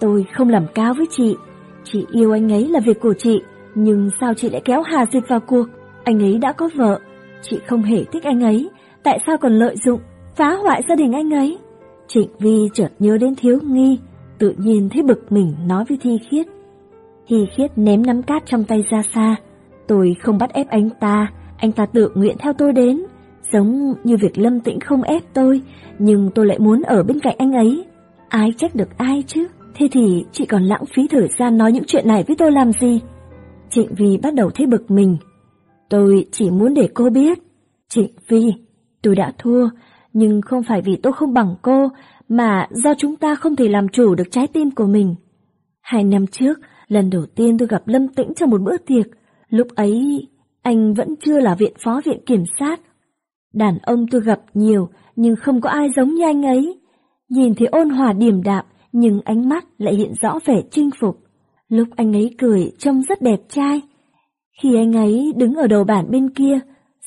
[0.00, 1.36] Tôi không làm cao với chị,
[1.84, 3.42] chị yêu anh ấy là việc của chị,
[3.76, 5.64] nhưng sao chị lại kéo Hà Dịch vào cuộc?
[6.04, 7.00] Anh ấy đã có vợ,
[7.42, 8.70] chị không hề thích anh ấy,
[9.02, 10.00] tại sao còn lợi dụng,
[10.36, 11.58] phá hoại gia đình anh ấy?
[12.08, 13.98] Trịnh Vi chợt nhớ đến thiếu nghi,
[14.38, 16.46] tự nhiên thấy bực mình nói với Thi Khiết.
[17.28, 19.36] Thi Khiết ném nắm cát trong tay ra xa,
[19.86, 23.02] tôi không bắt ép anh ta, anh ta tự nguyện theo tôi đến,
[23.52, 25.60] giống như việc Lâm Tĩnh không ép tôi,
[25.98, 27.84] nhưng tôi lại muốn ở bên cạnh anh ấy.
[28.28, 29.46] Ai trách được ai chứ?
[29.74, 32.72] Thế thì chị còn lãng phí thời gian nói những chuyện này với tôi làm
[32.72, 33.00] gì?
[33.70, 35.16] Trịnh Vi bắt đầu thấy bực mình.
[35.88, 37.38] Tôi chỉ muốn để cô biết.
[37.88, 38.52] Trịnh Vi,
[39.02, 39.68] tôi đã thua,
[40.12, 41.88] nhưng không phải vì tôi không bằng cô,
[42.28, 45.14] mà do chúng ta không thể làm chủ được trái tim của mình.
[45.80, 46.58] Hai năm trước,
[46.88, 49.06] lần đầu tiên tôi gặp Lâm Tĩnh trong một bữa tiệc,
[49.48, 50.26] lúc ấy
[50.62, 52.80] anh vẫn chưa là viện phó viện kiểm sát.
[53.54, 56.80] Đàn ông tôi gặp nhiều, nhưng không có ai giống như anh ấy.
[57.28, 61.25] Nhìn thì ôn hòa điềm đạm, nhưng ánh mắt lại hiện rõ vẻ chinh phục.
[61.68, 63.80] Lúc anh ấy cười trông rất đẹp trai.
[64.62, 66.58] Khi anh ấy đứng ở đầu bản bên kia,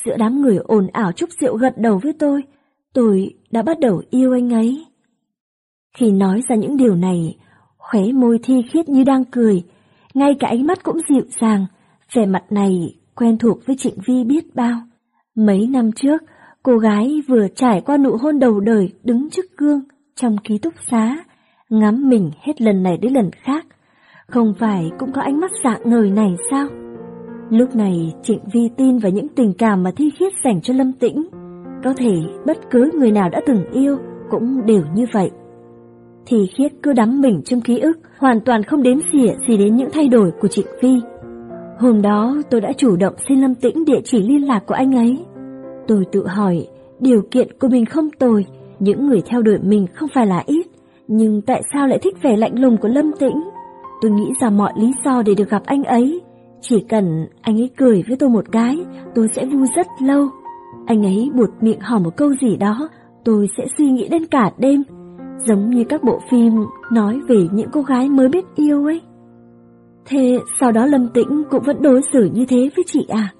[0.05, 2.43] giữa đám người ồn ảo chúc rượu gật đầu với tôi,
[2.93, 4.85] tôi đã bắt đầu yêu anh ấy.
[5.97, 7.37] Khi nói ra những điều này,
[7.77, 9.63] khóe môi thi khiết như đang cười,
[10.13, 11.65] ngay cả ánh mắt cũng dịu dàng,
[12.13, 14.81] vẻ mặt này quen thuộc với Trịnh Vi biết bao.
[15.35, 16.23] Mấy năm trước,
[16.63, 19.81] cô gái vừa trải qua nụ hôn đầu đời đứng trước gương
[20.15, 21.17] trong ký túc xá,
[21.69, 23.65] ngắm mình hết lần này đến lần khác.
[24.29, 26.67] Không phải cũng có ánh mắt dạng ngời này sao?
[27.49, 30.93] Lúc này Trịnh Vi tin vào những tình cảm mà Thi Khiết dành cho Lâm
[30.93, 31.27] Tĩnh.
[31.83, 32.11] Có thể
[32.45, 33.97] bất cứ người nào đã từng yêu
[34.29, 35.31] cũng đều như vậy.
[36.25, 39.75] Thi Khiết cứ đắm mình trong ký ức, hoàn toàn không đếm xỉa gì đến
[39.75, 40.99] những thay đổi của Trịnh Vi.
[41.79, 44.95] Hôm đó tôi đã chủ động xin Lâm Tĩnh địa chỉ liên lạc của anh
[44.95, 45.17] ấy.
[45.87, 46.67] Tôi tự hỏi,
[46.99, 48.45] điều kiện của mình không tồi,
[48.79, 50.67] những người theo đuổi mình không phải là ít,
[51.07, 53.41] nhưng tại sao lại thích vẻ lạnh lùng của Lâm Tĩnh?
[54.01, 56.21] Tôi nghĩ ra mọi lý do để được gặp anh ấy.
[56.61, 58.85] Chỉ cần anh ấy cười với tôi một cái,
[59.15, 60.27] tôi sẽ vui rất lâu.
[60.85, 62.89] Anh ấy buột miệng hỏi một câu gì đó,
[63.25, 64.83] tôi sẽ suy nghĩ đến cả đêm.
[65.45, 66.53] Giống như các bộ phim
[66.91, 69.01] nói về những cô gái mới biết yêu ấy.
[70.05, 73.33] Thế sau đó Lâm Tĩnh cũng vẫn đối xử như thế với chị à?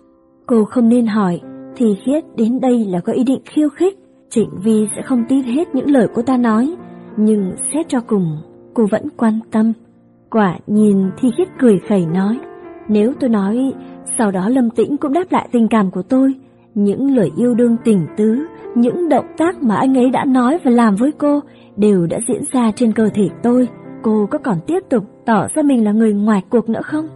[0.45, 1.41] Cô không nên hỏi,
[1.76, 3.99] thì khiết đến đây là có ý định khiêu khích.
[4.30, 6.76] Trịnh Vi sẽ không tin hết những lời cô ta nói,
[7.18, 8.38] nhưng xét cho cùng,
[8.74, 9.74] cô vẫn quan tâm.
[10.32, 12.39] Quả nhìn thì khiết cười khẩy nói,
[12.88, 13.73] nếu tôi nói
[14.17, 16.34] sau đó Lâm Tĩnh cũng đáp lại tình cảm của tôi,
[16.75, 20.71] những lời yêu đương tình tứ, những động tác mà anh ấy đã nói và
[20.71, 21.39] làm với cô
[21.77, 23.67] đều đã diễn ra trên cơ thể tôi.
[24.03, 27.07] Cô có còn tiếp tục tỏ ra mình là người ngoài cuộc nữa không?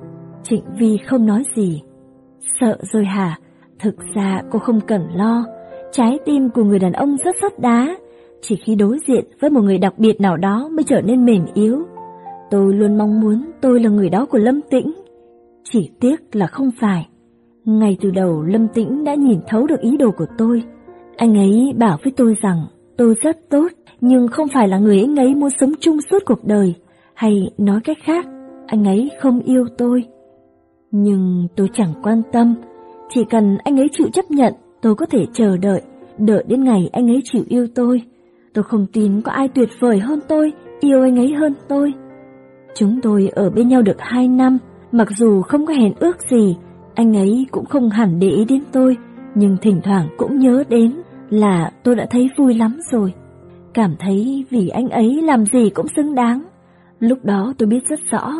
[0.44, 1.82] Trịnh Vi không nói gì.
[2.60, 3.38] Sợ rồi hả?
[3.80, 5.46] Thực ra cô không cần lo.
[5.92, 7.98] Trái tim của người đàn ông rất sắt đá.
[8.42, 11.46] Chỉ khi đối diện với một người đặc biệt nào đó mới trở nên mềm
[11.54, 11.84] yếu.
[12.54, 14.94] Tôi luôn mong muốn tôi là người đó của Lâm Tĩnh.
[15.64, 17.08] Chỉ tiếc là không phải.
[17.66, 20.64] Ngay từ đầu Lâm Tĩnh đã nhìn thấu được ý đồ của tôi.
[21.18, 22.58] Anh ấy bảo với tôi rằng
[22.98, 23.68] tôi rất tốt,
[24.02, 26.74] nhưng không phải là người anh ấy muốn sống chung suốt cuộc đời.
[27.14, 28.26] Hay nói cách khác,
[28.68, 30.04] anh ấy không yêu tôi.
[30.92, 32.56] Nhưng tôi chẳng quan tâm,
[33.10, 35.82] chỉ cần anh ấy chịu chấp nhận, tôi có thể chờ đợi,
[36.18, 38.02] đợi đến ngày anh ấy chịu yêu tôi.
[38.54, 41.94] Tôi không tin có ai tuyệt vời hơn tôi, yêu anh ấy hơn tôi.
[42.76, 44.58] Chúng tôi ở bên nhau được hai năm,
[44.92, 46.58] mặc dù không có hẹn ước gì,
[46.96, 48.98] anh ấy cũng không hẳn để ý đến tôi,
[49.36, 53.14] nhưng thỉnh thoảng cũng nhớ đến là tôi đã thấy vui lắm rồi.
[53.74, 56.44] Cảm thấy vì anh ấy làm gì cũng xứng đáng.
[57.00, 58.32] Lúc đó tôi biết rất rõ,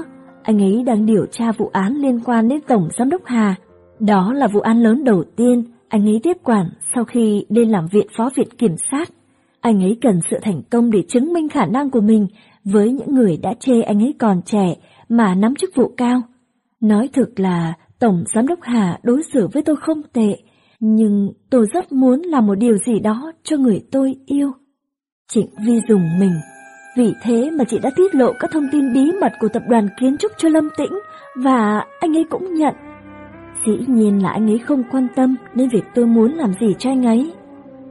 [0.44, 3.56] anh ấy đang điều tra vụ án liên quan đến Tổng Giám đốc Hà.
[4.00, 7.88] Đó là vụ án lớn đầu tiên anh ấy tiếp quản sau khi lên làm
[7.92, 9.10] viện phó viện kiểm sát.
[9.62, 12.28] Anh ấy cần sự thành công để chứng minh khả năng của mình
[12.66, 14.76] với những người đã chê anh ấy còn trẻ
[15.10, 16.22] mà nắm chức vụ cao.
[16.80, 20.38] Nói thực là Tổng Giám đốc Hà đối xử với tôi không tệ,
[20.80, 24.52] nhưng tôi rất muốn làm một điều gì đó cho người tôi yêu.
[25.28, 26.34] Trịnh Vi dùng mình,
[26.98, 29.88] vì thế mà chị đã tiết lộ các thông tin bí mật của tập đoàn
[30.00, 30.92] kiến trúc cho Lâm Tĩnh
[31.36, 32.74] và anh ấy cũng nhận.
[33.68, 36.90] Dĩ nhiên là anh ấy không quan tâm đến việc tôi muốn làm gì cho
[36.90, 37.34] anh ấy.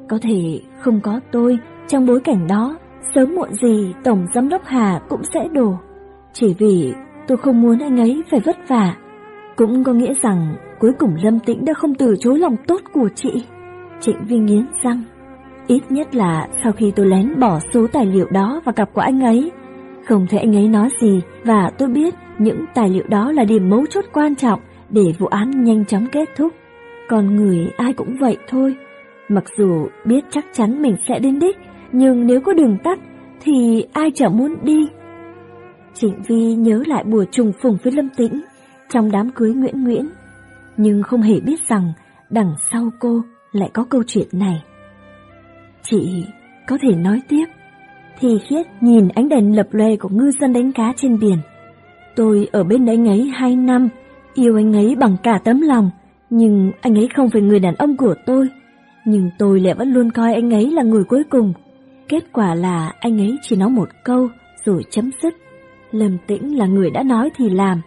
[0.09, 1.59] Có thể không có tôi,
[1.89, 2.79] trong bối cảnh đó,
[3.15, 5.75] sớm muộn gì Tổng Giám đốc Hà cũng sẽ đổ.
[6.33, 6.93] Chỉ vì
[7.27, 8.97] tôi không muốn anh ấy phải vất vả.
[9.57, 13.09] Cũng có nghĩa rằng cuối cùng Lâm Tĩnh đã không từ chối lòng tốt của
[13.15, 13.45] chị.
[14.01, 15.03] Trịnh vi nghiến răng.
[15.67, 19.01] Ít nhất là sau khi tôi lén bỏ số tài liệu đó và gặp của
[19.01, 19.51] anh ấy,
[20.07, 23.71] không thấy anh ấy nói gì và tôi biết những tài liệu đó là điểm
[23.71, 26.53] mấu chốt quan trọng để vụ án nhanh chóng kết thúc.
[27.09, 28.75] Còn người ai cũng vậy thôi.
[29.29, 31.57] Mặc dù biết chắc chắn mình sẽ đến đích,
[31.93, 32.99] nhưng nếu có đường tắt
[33.41, 34.89] thì ai chẳng muốn đi.
[35.95, 38.43] Trịnh Vi nhớ lại buổi trùng phùng với Lâm Tĩnh
[38.89, 40.09] trong đám cưới Nguyễn Nguyễn,
[40.77, 41.93] nhưng không hề biết rằng
[42.31, 43.23] đằng sau cô
[43.53, 44.63] lại có câu chuyện này.
[45.83, 46.25] Chị
[46.67, 47.45] có thể nói tiếp.
[48.21, 51.39] Thì khiết nhìn ánh đèn lập lòe của ngư dân đánh cá trên biển.
[52.17, 53.89] Tôi ở bên anh ấy hai năm,
[54.35, 55.91] yêu anh ấy bằng cả tấm lòng,
[56.31, 58.49] nhưng anh ấy không phải người đàn ông của tôi.
[59.05, 61.53] Nhưng tôi lại vẫn luôn coi anh ấy là người cuối cùng.
[62.09, 64.29] Kết quả là anh ấy chỉ nói một câu
[64.65, 65.35] rồi chấm dứt.
[65.91, 67.81] Lâm Tĩnh là người đã nói thì làm.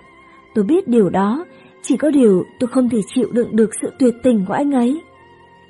[0.56, 1.46] Tôi biết điều đó,
[1.82, 5.02] chỉ có điều tôi không thể chịu đựng được sự tuyệt tình của anh ấy.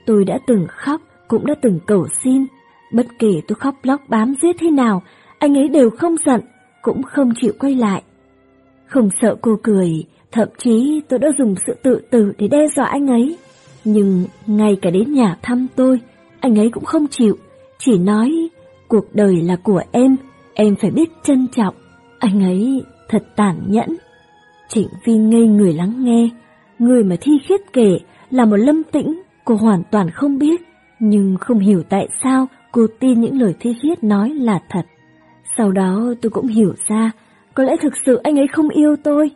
[0.06, 2.46] Tôi đã từng khóc, cũng đã từng cầu xin.
[2.94, 5.04] Bất kể tôi khóc lóc bám giết thế nào,
[5.40, 6.42] anh ấy đều không giận,
[6.82, 8.04] cũng không chịu quay lại.
[8.86, 9.90] Không sợ cô cười,
[10.32, 13.38] thậm chí tôi đã dùng sự tự tử để đe dọa anh ấy.
[13.84, 16.00] Nhưng ngay cả đến nhà thăm tôi,
[16.40, 17.38] anh ấy cũng không chịu,
[17.86, 18.50] chỉ nói
[18.88, 20.16] cuộc đời là của em,
[20.54, 21.76] em phải biết trân trọng.
[22.20, 23.90] Anh ấy thật tàn nhẫn.
[24.68, 26.30] Trịnh Vi ngây người lắng nghe,
[26.80, 30.62] người mà thi khiết kể là một lâm tĩnh, cô hoàn toàn không biết,
[31.00, 34.86] nhưng không hiểu tại sao cô tin những lời thi khiết nói là thật.
[35.58, 37.12] Sau đó tôi cũng hiểu ra,
[37.54, 39.32] có lẽ thực sự anh ấy không yêu tôi.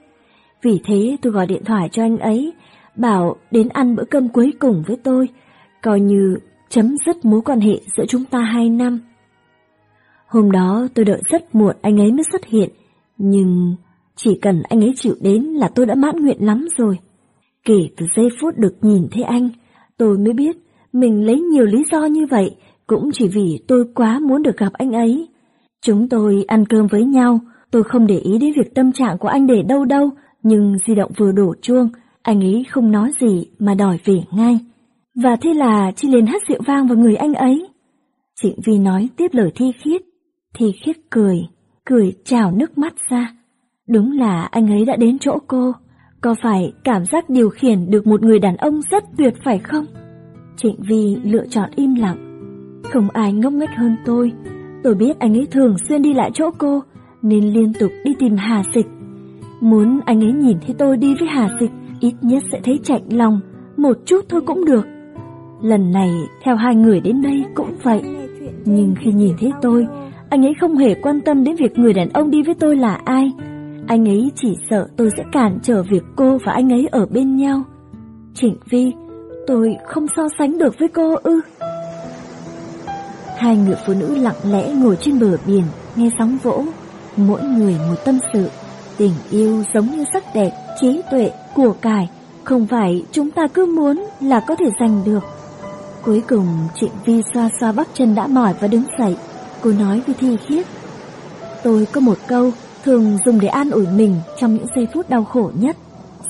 [0.62, 2.54] Vì thế tôi gọi điện thoại cho anh ấy,
[2.95, 5.28] bảo đến ăn bữa cơm cuối cùng với tôi,
[5.82, 6.38] coi như
[6.70, 9.00] chấm dứt mối quan hệ giữa chúng ta hai năm.
[10.28, 12.70] Hôm đó tôi đợi rất muộn anh ấy mới xuất hiện,
[13.18, 13.76] nhưng
[14.16, 17.00] chỉ cần anh ấy chịu đến là tôi đã mãn nguyện lắm rồi.
[17.66, 19.50] Kể từ giây phút được nhìn thấy anh,
[19.98, 20.58] tôi mới biết
[20.94, 22.56] mình lấy nhiều lý do như vậy
[22.88, 25.28] cũng chỉ vì tôi quá muốn được gặp anh ấy.
[25.82, 27.40] Chúng tôi ăn cơm với nhau,
[27.72, 30.10] tôi không để ý đến việc tâm trạng của anh để đâu đâu,
[30.44, 31.90] nhưng di động vừa đổ chuông,
[32.22, 34.60] anh ấy không nói gì mà đòi về ngay.
[35.24, 37.68] Và thế là chị liền hát rượu vang vào người anh ấy.
[38.42, 40.02] Trịnh Vi nói tiếp lời thi khiết,
[40.54, 41.38] thi khiết cười,
[41.86, 43.34] cười trào nước mắt ra.
[43.88, 45.72] Đúng là anh ấy đã đến chỗ cô.
[46.22, 49.86] Có phải cảm giác điều khiển được một người đàn ông rất tuyệt phải không?
[50.58, 52.18] Trịnh Vi lựa chọn im lặng.
[52.84, 54.32] Không ai ngốc nghếch hơn tôi.
[54.84, 56.84] Tôi biết anh ấy thường xuyên đi lại chỗ cô,
[57.22, 58.88] nên liên tục đi tìm Hà Dịch.
[59.62, 63.02] Muốn anh ấy nhìn thấy tôi đi với Hà Dịch, ít nhất sẽ thấy chạnh
[63.10, 63.40] lòng,
[63.78, 64.86] một chút thôi cũng được.
[65.62, 66.10] Lần này,
[66.43, 68.01] theo hai người đến đây cũng vậy.
[68.66, 69.88] Nhưng khi nhìn thấy tôi,
[70.30, 72.99] anh ấy không hề quan tâm đến việc người đàn ông đi với tôi là
[73.05, 73.32] ai.
[73.88, 77.36] Anh ấy chỉ sợ tôi sẽ cản trở việc cô và anh ấy ở bên
[77.36, 77.64] nhau.
[78.34, 78.91] Trịnh Vi,
[79.47, 81.41] tôi không so sánh được với cô ư.
[83.38, 85.64] Hai người phụ nữ lặng lẽ ngồi trên bờ biển,
[85.95, 86.64] nghe sóng vỗ.
[87.18, 88.49] Mỗi người một tâm sự.
[88.97, 90.51] Tình yêu giống như sắc đẹp,
[90.82, 92.10] trí tuệ, của cải.
[92.43, 95.24] Không phải chúng ta cứ muốn là có thể giành được.
[96.10, 99.18] Cuối cùng Trịnh Vi xoa xoa bắp chân đã mỏi và đứng dậy.
[99.62, 100.66] Cô nói với Thi Khiết.
[101.64, 102.51] Tôi có một câu
[102.84, 105.78] thường dùng để an ủi mình trong những giây phút đau khổ nhất.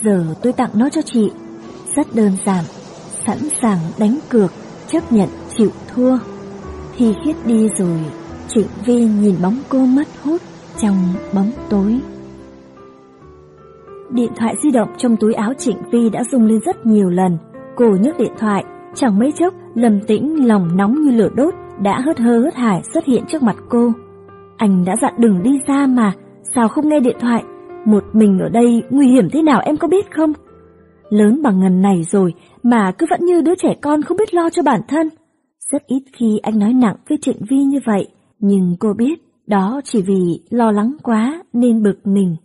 [0.03, 1.31] Giờ tôi tặng nó cho chị.
[1.95, 2.65] Rất đơn giản,
[3.27, 4.51] sẵn sàng đánh cược,
[4.87, 6.17] chấp nhận chịu thua.
[6.97, 7.99] Thi Khiết đi rồi,
[8.47, 10.41] Trịnh Vi nhìn bóng cô mất hút
[10.81, 11.99] trong bóng tối.
[14.09, 17.37] Điện thoại di động trong túi áo Trịnh Vi đã rung lên rất nhiều lần.
[17.75, 18.63] Cô nhấc điện thoại,
[18.95, 22.81] chẳng mấy chốc, Lâm Tĩnh lòng nóng như lửa đốt đã hớt hơ hớt hải
[22.93, 23.91] xuất hiện trước mặt cô.
[24.57, 26.13] Anh đã dặn đừng đi ra mà,
[26.55, 27.43] sao không nghe điện thoại?
[27.85, 30.33] Một mình ở đây nguy hiểm thế nào em có biết không?
[31.09, 34.49] Lớn bằng ngần này rồi mà cứ vẫn như đứa trẻ con không biết lo
[34.49, 35.09] cho bản thân.
[35.71, 38.07] Rất ít khi anh nói nặng với Trịnh Vi như vậy,
[38.39, 42.35] nhưng cô biết đó chỉ vì lo lắng quá nên bực mình.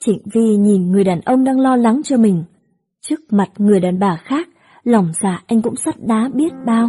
[0.00, 2.44] Trịnh Vi nhìn người đàn ông đang lo lắng cho mình.
[3.00, 4.47] Trước mặt người đàn bà khác,
[4.84, 6.88] lòng dạ anh cũng sắt đá biết bao.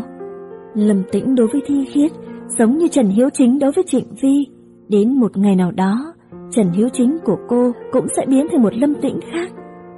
[0.75, 2.11] Lâm tĩnh đối với Thi Khiết,
[2.47, 4.47] giống như Trần Hiếu Chính đối với Trịnh Vi.
[4.89, 6.13] Đến một ngày nào đó,
[6.51, 9.51] Trần Hiếu Chính của cô cũng sẽ biến thành một Lâm tĩnh khác.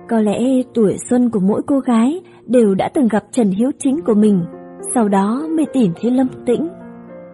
[0.10, 0.40] Có lẽ
[0.74, 4.44] tuổi xuân của mỗi cô gái đều đã từng gặp Trần Hiếu Chính của mình,
[4.96, 6.68] sau đó mới tìm thấy Lâm tĩnh.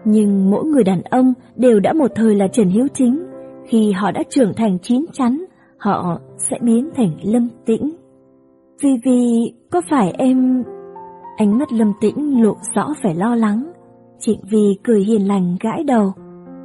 [0.04, 3.22] Nhưng mỗi người đàn ông đều đã một thời là Trần Hiếu Chính,
[3.66, 5.44] khi họ đã trưởng thành chín chắn,
[5.78, 7.90] họ sẽ biến thành Lâm tĩnh.
[8.82, 10.64] Vì vì, có phải em
[11.38, 13.72] Ánh mắt lâm tĩnh lộ rõ vẻ lo lắng.
[14.18, 16.12] Trịnh Vi cười hiền lành gãi đầu.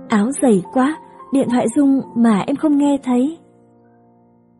[0.09, 0.97] Áo dày quá,
[1.31, 3.37] điện thoại rung mà em không nghe thấy.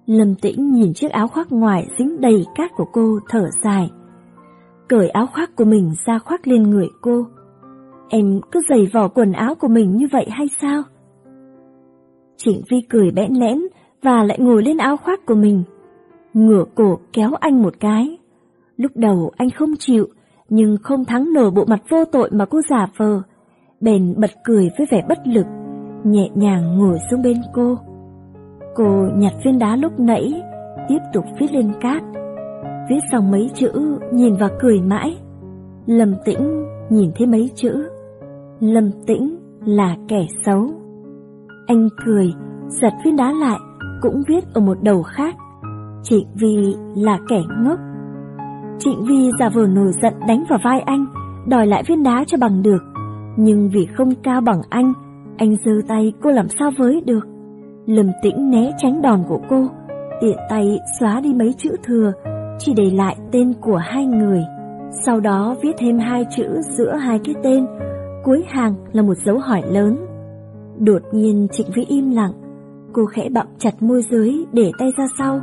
[0.06, 3.92] Lâm tĩnh nhìn chiếc áo khoác ngoài dính đầy cát của cô thở dài.
[4.90, 7.26] Cởi áo khoác của mình ra khoác lên người cô.
[8.10, 10.82] Em cứ giày vỏ quần áo của mình như vậy hay sao?
[12.38, 13.62] Trịnh Vi cười bẽn lẽn
[14.02, 15.64] và lại ngồi lên áo khoác của mình.
[16.34, 18.18] Ngửa cổ kéo anh một cái.
[18.78, 20.08] Lúc đầu anh không chịu,
[20.50, 23.22] nhưng không thắng nổi bộ mặt vô tội mà cô giả vờ.
[23.82, 25.46] Bèn bật cười với vẻ bất lực,
[26.04, 27.78] nhẹ nhàng ngồi xuống bên cô.
[28.76, 30.42] Cô nhặt viên đá lúc nãy,
[30.88, 32.04] tiếp tục viết lên cát.
[32.90, 33.72] Viết xong mấy chữ,
[34.14, 35.18] nhìn và cười mãi.
[35.86, 37.90] Lâm tĩnh nhìn thấy mấy chữ.
[38.60, 40.70] Lâm tĩnh là kẻ xấu.
[41.68, 42.34] Anh cười,
[42.68, 43.60] giật viên đá lại,
[44.02, 45.36] cũng viết ở một đầu khác
[46.04, 47.80] trịnh vi là kẻ ngốc.
[48.80, 51.06] Trịnh Vi giả vờ nổi giận đánh vào vai anh,
[51.48, 52.84] đòi lại viên đá cho bằng được.
[53.38, 54.94] Nhưng vì không cao bằng anh,
[55.38, 57.28] anh giơ tay cô làm sao với được.
[57.86, 59.68] Lâm tĩnh né tránh đòn của cô,
[60.22, 62.12] tiện tay xóa đi mấy chữ thừa,
[62.60, 64.44] chỉ để lại tên của hai người.
[65.06, 67.66] Sau đó viết thêm hai chữ giữa hai cái tên,
[68.24, 69.98] cuối hàng là một dấu hỏi lớn.
[70.78, 72.34] Đột nhiên Trịnh Vi im lặng,
[72.94, 75.40] cô khẽ bặm chặt môi dưới để tay ra sau.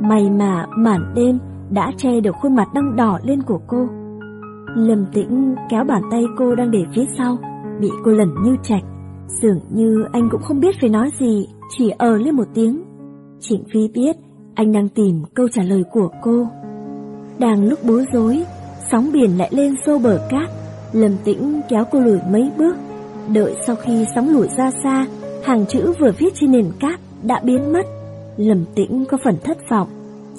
[0.00, 1.38] May mà màn đêm
[1.70, 3.86] đã che được khuôn mặt đang đỏ lên của cô.
[4.76, 7.36] Lâm tĩnh kéo bàn tay cô đang để phía sau,
[7.80, 8.82] bị cô lần như chạch.
[9.42, 12.82] Dường như anh cũng không biết phải nói gì, chỉ ờ lên một tiếng.
[13.40, 14.16] Trịnh Phi biết
[14.54, 16.46] anh đang tìm câu trả lời của cô.
[17.38, 18.44] Đang lúc bối rối,
[18.90, 20.50] sóng biển lại lên xô bờ cát.
[20.92, 22.76] Lâm tĩnh kéo cô lùi mấy bước,
[23.34, 25.06] đợi sau khi sóng lùi ra xa,
[25.44, 27.86] hàng chữ vừa viết trên nền cát đã biến mất.
[28.38, 29.88] Lâm Tĩnh có phần thất vọng.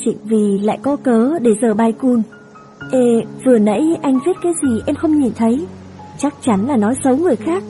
[0.05, 2.21] Trịnh Vi lại có cớ để giờ bay cun.
[2.91, 5.65] Ê, vừa nãy anh viết cái gì em không nhìn thấy.
[6.17, 7.63] Chắc chắn là nói xấu người khác.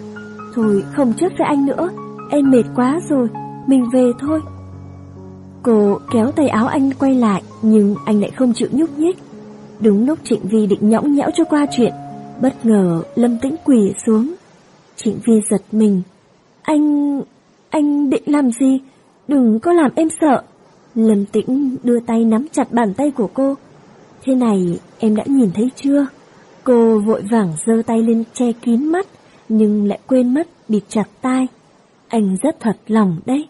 [0.56, 1.90] Thôi không trước với anh nữa,
[2.32, 3.28] em mệt quá rồi,
[3.68, 4.42] mình về thôi.
[5.64, 9.18] Cô kéo tay áo anh quay lại, nhưng anh lại không chịu nhúc nhích.
[9.80, 11.94] Đúng lúc Trịnh Vi định nhõng nhẽo cho qua chuyện,
[12.42, 14.34] bất ngờ Lâm Tĩnh quỳ xuống.
[14.96, 16.02] Trịnh Vi giật mình.
[16.62, 17.22] Anh...
[17.70, 18.80] anh định làm gì?
[19.30, 20.42] Đừng có làm em sợ.
[20.96, 23.56] Lâm Tĩnh đưa tay nắm chặt bàn tay của cô.
[24.24, 26.08] Thế này em đã nhìn thấy chưa?
[26.64, 29.08] Cô vội vàng giơ tay lên che kín mắt,
[29.50, 31.48] nhưng lại quên mất bịt chặt tai.
[32.08, 33.48] Anh rất thật lòng đấy.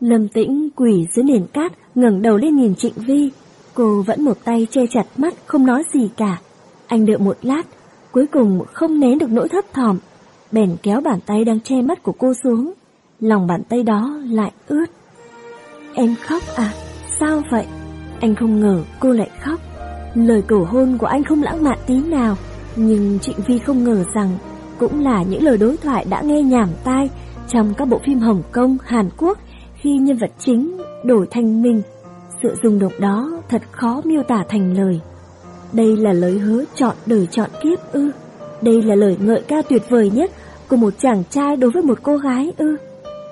[0.00, 3.30] Lâm Tĩnh quỳ dưới nền cát, ngẩng đầu lên nhìn Trịnh Vi.
[3.74, 6.40] Cô vẫn một tay che chặt mắt, không nói gì cả.
[6.86, 7.62] Anh đợi một lát,
[8.12, 9.98] cuối cùng không nén được nỗi thấp thỏm,
[10.52, 12.72] bèn kéo bàn tay đang che mắt của cô xuống.
[13.20, 14.86] Lòng bàn tay đó lại ướt.
[15.94, 16.72] Em khóc à?
[17.20, 17.66] Sao vậy?
[18.20, 19.60] Anh không ngờ cô lại khóc.
[20.14, 22.36] Lời cầu hôn của anh không lãng mạn tí nào,
[22.76, 24.38] nhưng Trịnh Vi không ngờ rằng
[24.78, 27.10] cũng là những lời đối thoại đã nghe nhảm tai
[27.48, 29.38] trong các bộ phim Hồng Kông, Hàn Quốc
[29.74, 31.82] khi nhân vật chính đổi thành mình.
[32.42, 35.00] Sự rung động đó thật khó miêu tả thành lời.
[35.72, 38.10] Đây là lời hứa chọn đời chọn kiếp ư.
[38.62, 40.30] Đây là lời ngợi ca tuyệt vời nhất
[40.68, 42.76] của một chàng trai đối với một cô gái ư.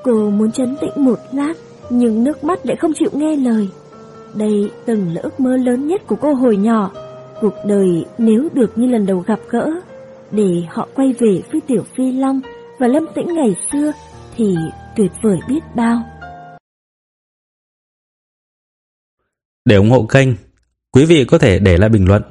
[0.05, 1.55] Cô muốn chấn tĩnh một lát,
[1.91, 3.69] nhưng nước mắt lại không chịu nghe lời.
[4.35, 6.91] Đây từng là ước mơ lớn nhất của cô hồi nhỏ.
[7.41, 9.71] Cuộc đời nếu được như lần đầu gặp gỡ,
[10.31, 12.41] để họ quay về với Tiểu Phi Long
[12.79, 13.93] và Lâm Tĩnh ngày xưa
[14.37, 14.55] thì
[14.97, 16.03] tuyệt vời biết bao.
[19.65, 20.29] Để ủng hộ kênh,
[20.93, 22.23] quý vị có thể để lại bình luận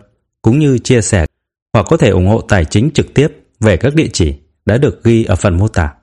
[0.42, 1.26] cũng như chia sẻ
[1.74, 3.28] hoặc có thể ủng hộ tài chính trực tiếp
[3.60, 4.34] về các địa chỉ
[4.66, 5.94] đã được ghi ở phần mô tả.